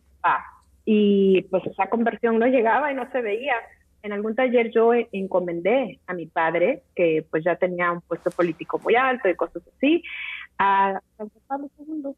[0.84, 3.54] y pues esa conversión no llegaba y no se veía.
[4.02, 8.80] En algún taller yo encomendé a mi padre, que pues ya tenía un puesto político
[8.80, 10.02] muy alto y cosas así,
[10.58, 12.12] a San Pablo II.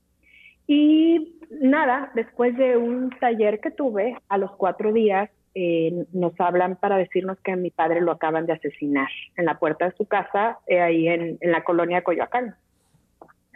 [0.67, 6.77] Y nada, después de un taller que tuve, a los cuatro días eh, nos hablan
[6.77, 10.07] para decirnos que a mi padre lo acaban de asesinar en la puerta de su
[10.07, 12.57] casa, eh, ahí en, la colonia Coyoacán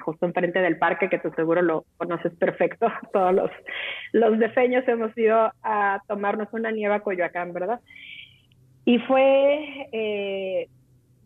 [0.01, 2.87] justo enfrente del parque, que tú seguro lo conoces perfecto.
[3.13, 3.51] Todos los,
[4.13, 7.81] los defeños hemos ido a tomarnos una nieva a Coyoacán, ¿verdad?
[8.85, 10.69] Y fue, eh,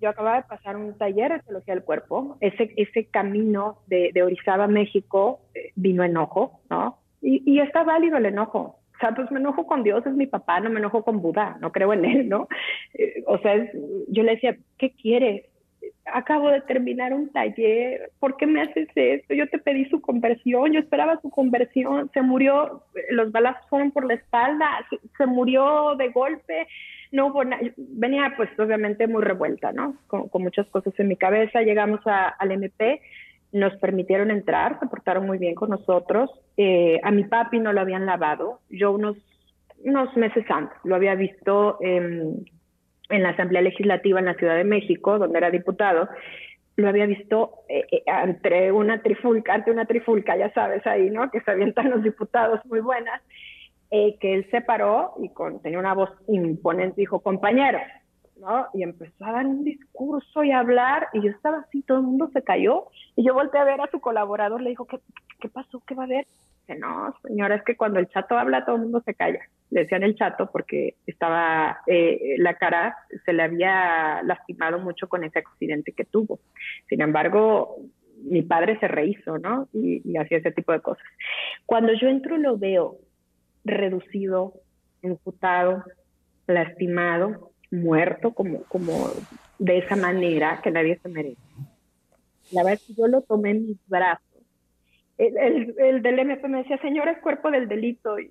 [0.00, 2.36] yo acababa de pasar un taller de teología del cuerpo.
[2.40, 6.98] Ese, ese camino de, de Orizaba, México, eh, vino enojo, ¿no?
[7.20, 8.80] Y, y está válido el enojo.
[8.96, 11.56] O sea, pues me enojo con Dios, es mi papá, no me enojo con Buda,
[11.60, 12.48] no creo en él, ¿no?
[12.94, 13.54] Eh, o sea,
[14.08, 15.44] yo le decía, ¿qué quieres?
[16.06, 19.34] Acabo de terminar un taller, ¿por qué me haces esto?
[19.34, 24.06] Yo te pedí su conversión, yo esperaba su conversión, se murió, los balazos fueron por
[24.06, 24.66] la espalda,
[25.16, 26.66] se, murió de golpe,
[27.12, 27.42] no hubo
[27.76, 29.96] venía pues obviamente muy revuelta, ¿no?
[30.06, 33.00] Con, muchas cosas en mi cabeza, llegamos al MP,
[33.52, 37.80] nos permitieron entrar, se portaron muy bien con nosotros, eh, a mi papi no lo
[37.80, 39.16] habían lavado, yo unos,
[39.84, 41.78] unos meses antes lo había visto
[43.08, 46.08] en la Asamblea Legislativa en la Ciudad de México, donde era diputado,
[46.76, 51.30] lo había visto eh, eh, entre una trifulca, ante una trifulca, ya sabes ahí, ¿no?
[51.30, 53.20] Que se avientan los diputados muy buenas,
[53.90, 57.82] eh, que él se paró y con, tenía una voz imponente, dijo, compañeros,
[58.40, 58.66] ¿no?
[58.72, 62.04] Y empezó a dar un discurso y a hablar, y yo estaba así, todo el
[62.04, 62.86] mundo se cayó,
[63.16, 64.98] y yo volteé a ver a su colaborador, le dijo, ¿qué,
[65.40, 65.82] qué pasó?
[65.86, 66.26] ¿Qué va a haber?
[66.66, 69.40] Dice, no, señora, es que cuando el chato habla, todo el mundo se calla
[69.72, 72.94] le decían el chato porque estaba, eh, la cara
[73.24, 76.40] se le había lastimado mucho con ese accidente que tuvo.
[76.90, 77.78] Sin embargo,
[78.22, 79.68] mi padre se rehizo, ¿no?
[79.72, 81.04] Y, hacía ese tipo de cosas.
[81.64, 82.98] Cuando yo entro lo veo
[83.64, 84.52] reducido,
[85.00, 85.82] imputado,
[86.46, 89.10] lastimado, muerto, como, como
[89.58, 91.40] de esa manera que nadie se merece.
[92.52, 94.31] La verdad es que yo lo tomé en mis brazos.
[95.18, 98.18] El, el, el del MP me decía, señora, es cuerpo del delito.
[98.18, 98.30] Y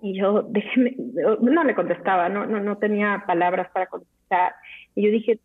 [0.00, 0.94] y yo, déjeme,
[1.40, 4.54] no le contestaba, no, no, no tenía palabras para contestar.
[4.94, 5.40] Y yo dije,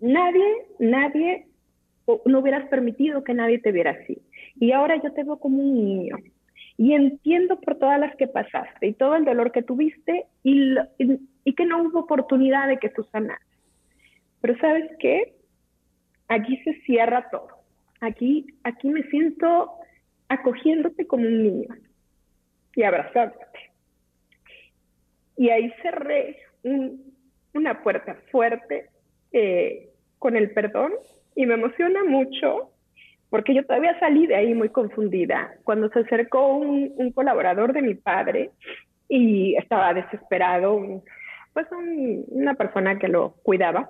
[0.00, 0.44] nadie,
[0.78, 1.46] nadie,
[2.26, 4.20] no hubieras permitido que nadie te viera así.
[4.56, 6.16] Y ahora yo te veo como un niño.
[6.76, 10.74] Y entiendo por todas las que pasaste y todo el dolor que tuviste y,
[11.44, 13.42] y, que no hubo oportunidad de que tú sanaras.
[14.40, 15.34] Pero ¿sabes qué?
[16.28, 17.48] Aquí se cierra todo.
[18.00, 19.72] Aquí, aquí me siento
[20.28, 21.68] acogiéndote como un niño
[22.74, 23.72] y abrazándote.
[25.36, 26.38] Y ahí cerré
[27.52, 28.90] una puerta fuerte
[29.32, 29.88] eh,
[30.18, 30.92] con el perdón
[31.34, 32.70] y me emociona mucho
[33.30, 35.54] porque yo todavía salí de ahí muy confundida.
[35.64, 38.50] Cuando se acercó un, colaborador de mi padre
[39.08, 41.02] y estaba desesperado,
[41.52, 43.88] pues una persona que lo cuidaba,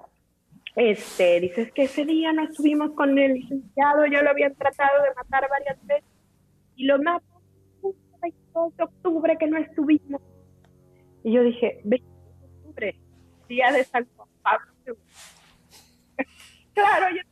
[0.77, 5.14] este, dices que ese día no estuvimos con el licenciado, ya lo habían tratado de
[5.14, 6.11] matar varias veces
[6.77, 7.25] y lo mató
[7.83, 10.23] el 22 de octubre que no estuvimos.
[11.25, 13.01] Y yo dije, 20 de octubre,
[13.49, 14.97] día de San Juan Pablo
[16.75, 17.23] claro, yo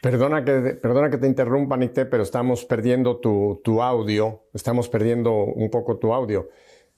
[0.00, 4.44] Perdona que, perdona que te interrumpa, Nicté, pero estamos perdiendo tu, tu, audio.
[4.54, 6.48] Estamos perdiendo un poco tu audio.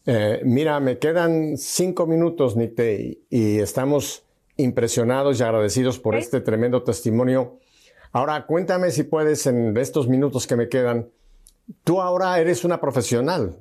[0.05, 4.30] Eh, mira, me quedan cinco minutos, Nicté, y estamos
[4.61, 7.59] impresionados y agradecidos por este tremendo testimonio.
[8.13, 11.11] Ahora, cuéntame si puedes, en estos minutos que me quedan,
[11.85, 13.59] tú ahora eres una profesional,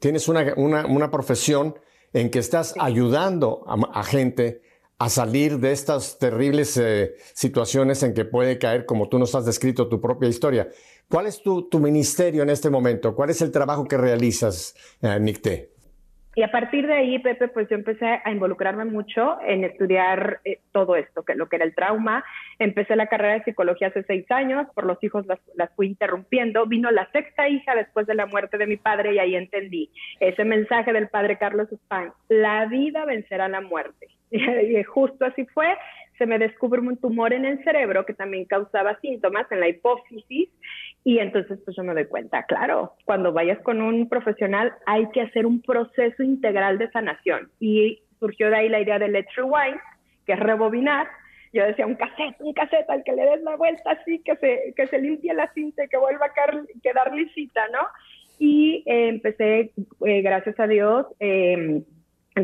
[0.00, 1.74] tienes una, una, una profesión
[2.12, 4.62] en que estás ayudando a, gente
[4.98, 9.44] a salir de estas terribles eh, situaciones en que puede caer, como tú nos has
[9.44, 10.68] descrito tu propia historia.
[11.10, 13.14] ¿Cuál es tu, tu ministerio en este momento?
[13.14, 15.73] ¿Cuál es el trabajo que realizas, eh, Nicté?
[16.36, 20.58] Y a partir de ahí, Pepe, pues yo empecé a involucrarme mucho en estudiar eh,
[20.72, 22.24] todo esto, que lo que era el trauma.
[22.58, 26.66] Empecé la carrera de psicología hace seis años, por los hijos las, las, fui interrumpiendo.
[26.66, 30.44] Vino la sexta hija después de la muerte de mi padre y ahí entendí ese
[30.44, 34.08] mensaje del padre Carlos Spain, la vida vencerá la muerte.
[34.30, 35.76] Y justo así fue,
[36.18, 40.48] se me descubrió un tumor en el cerebro que también causaba síntomas en la hipófisis
[41.04, 45.20] y entonces pues yo me doy cuenta, claro, cuando vayas con un profesional hay que
[45.20, 49.78] hacer un proceso integral de sanación y surgió de ahí la idea de Let's Rewind,
[50.24, 51.06] que es rebobinar.
[51.52, 54.72] Yo decía, un cassette, un cassette al que le des la vuelta así, que se,
[54.74, 56.32] que se limpie la cinta y que vuelva a
[56.82, 57.86] quedar lisita, ¿no?
[58.38, 59.72] Y eh, empecé,
[60.04, 61.82] eh, gracias a Dios, eh,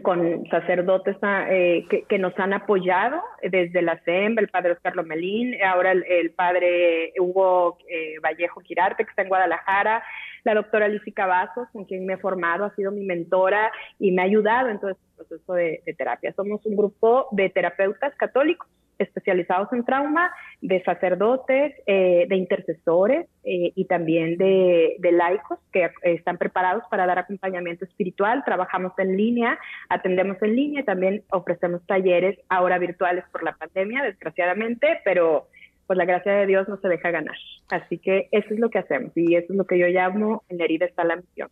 [0.02, 5.60] con sacerdotes ah, eh, que, nos han apoyado desde la SEM, el padre Oscar Lomelín,
[5.64, 10.04] ahora el, padre Hugo eh, Vallejo Girarte, que está en Guadalajara,
[10.44, 14.22] la doctora Alicia Cavazos, con quien me he formado, ha sido mi mentora y me
[14.22, 16.32] ha ayudado en todo este proceso de terapia.
[16.34, 18.68] Somos un grupo de terapeutas católicos
[19.00, 20.30] especializados en trauma,
[20.60, 27.18] de sacerdotes, eh, de intercesores eh, y también de, laicos que están preparados para dar
[27.18, 28.42] acompañamiento espiritual.
[28.44, 34.02] Trabajamos en línea, atendemos en línea y también ofrecemos talleres ahora virtuales por la pandemia,
[34.02, 35.48] desgraciadamente, pero
[35.86, 37.36] pues la gracia de Dios no se deja ganar.
[37.70, 40.58] Así que eso es lo que hacemos y eso es lo que yo llamo en
[40.58, 41.50] la herida está la misión.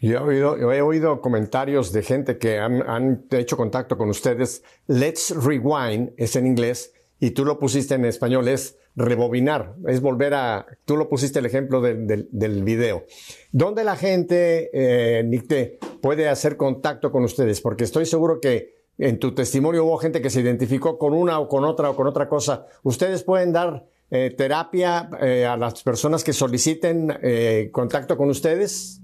[0.00, 4.62] Yo he oído, he oído comentarios de gente que han, hecho contacto con ustedes.
[4.86, 10.34] Let's rewind es en inglés y tú lo pusiste en español, es rebobinar, es volver
[10.34, 13.04] a, tú lo pusiste el ejemplo del, del, video.
[13.52, 17.60] ¿Dónde la gente, eh, Nicte, puede hacer contacto con ustedes?
[17.60, 21.48] Porque estoy seguro que en tu testimonio hubo gente que se identificó con una o
[21.48, 22.66] con otra o con otra cosa.
[22.82, 29.02] ¿Ustedes pueden dar eh, terapia eh, a las personas que soliciten eh, contacto con ustedes?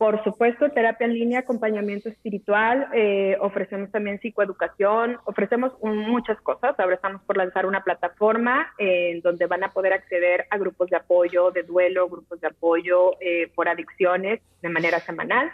[0.00, 6.80] Por supuesto, terapia en línea, acompañamiento espiritual, eh, ofrecemos también psicoeducación, ofrecemos muchas cosas.
[6.80, 10.88] Ahora estamos por lanzar una plataforma en eh, donde van a poder acceder a grupos
[10.88, 15.50] de apoyo de duelo, grupos de apoyo eh, por adicciones de manera semanal.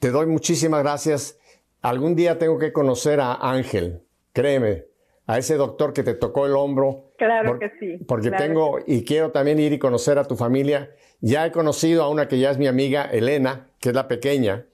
[0.00, 1.38] te doy muchísimas gracias.
[1.82, 4.02] Algún día tengo que conocer a Ángel,
[4.32, 4.86] créeme,
[5.32, 7.12] a ese doctor que te tocó el hombro.
[7.16, 8.04] Claro que sí.
[8.06, 10.90] Porque tengo y quiero también ir y conocer a tu familia.
[11.20, 14.66] Ya he conocido a una que ya es mi amiga, Elena, que es la pequeña.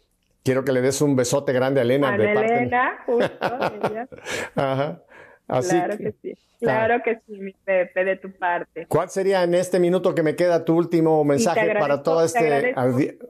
[0.43, 2.11] Quiero que le des un besote grande a Elena.
[2.11, 3.29] A Elena, justo,
[4.57, 5.03] Ajá.
[5.47, 6.35] claro que, sí.
[6.59, 8.87] Claro que sí, mi Pepe, de tu parte.
[8.89, 12.41] ¿Cuál sería en este minuto que me queda tu último mensaje para toda esta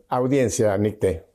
[0.08, 1.27] audiencia, Nicte?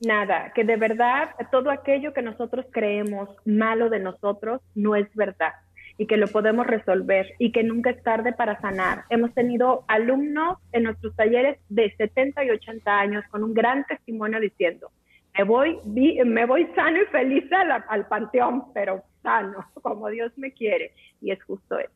[0.00, 5.52] Nada, que de verdad todo aquello que nosotros creemos malo de nosotros no es verdad
[5.96, 9.04] y que lo podemos resolver y que nunca es tarde para sanar.
[9.10, 14.40] Hemos tenido alumnos en nuestros talleres de 70 y 80 años con un gran testimonio
[14.40, 14.90] diciendo,
[15.38, 17.44] me voy, me voy sano y feliz
[17.88, 20.92] al panteón, pero sano, como Dios me quiere.
[21.20, 21.92] Y es justo eso.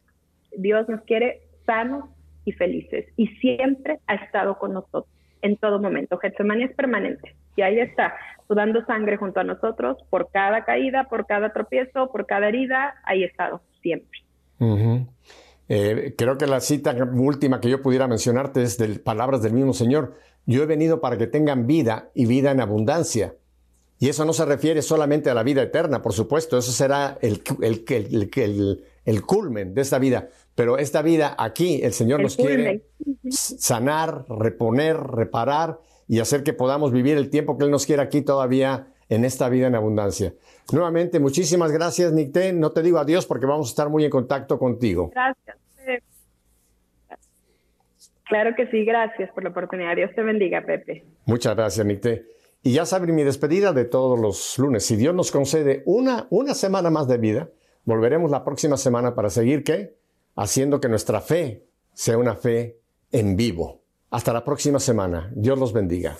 [0.56, 2.04] Dios nos quiere sanos
[2.44, 6.18] y felices y siempre ha estado con nosotros en todo momento.
[6.18, 8.14] Getsemani es permanente y ahí está,
[8.46, 13.24] sudando sangre junto a nosotros por cada caída, por cada tropiezo, por cada herida, ahí
[13.24, 14.20] estado siempre.
[15.68, 19.72] Eh, creo que la cita última que yo pudiera mencionarte es de palabras del mismo
[19.72, 20.14] Señor.
[20.46, 23.34] Yo he venido para que tengan vida y vida en abundancia.
[23.98, 27.42] Y eso no se refiere solamente a la vida eterna, por supuesto, eso será el,
[27.60, 27.84] el,
[28.36, 30.28] el, el culmen de esta vida.
[30.54, 32.84] Pero esta vida aquí, el Señor nos quiere
[33.28, 38.22] sanar, reponer, reparar y hacer que podamos vivir el tiempo que Él nos quiere aquí
[38.22, 40.34] todavía en esta vida en abundancia.
[40.72, 42.52] Nuevamente, muchísimas gracias, Nicté.
[42.52, 45.10] No te digo adiós porque vamos a estar muy en contacto contigo.
[45.14, 45.56] Gracias.
[48.28, 49.96] Claro que sí, gracias por la oportunidad.
[49.96, 51.04] Dios te bendiga, Pepe.
[51.24, 52.26] Muchas gracias, Nicté.
[52.62, 54.84] Y ya saben mi despedida de todos los lunes.
[54.84, 57.48] Si Dios nos concede una, una semana más de vida,
[57.84, 59.94] volveremos la próxima semana para seguir, ¿qué?
[60.36, 62.78] Haciendo que nuestra fe sea una fe
[63.12, 63.77] en vivo.
[64.10, 65.30] Hasta la próxima semana.
[65.34, 66.16] Dios los bendiga.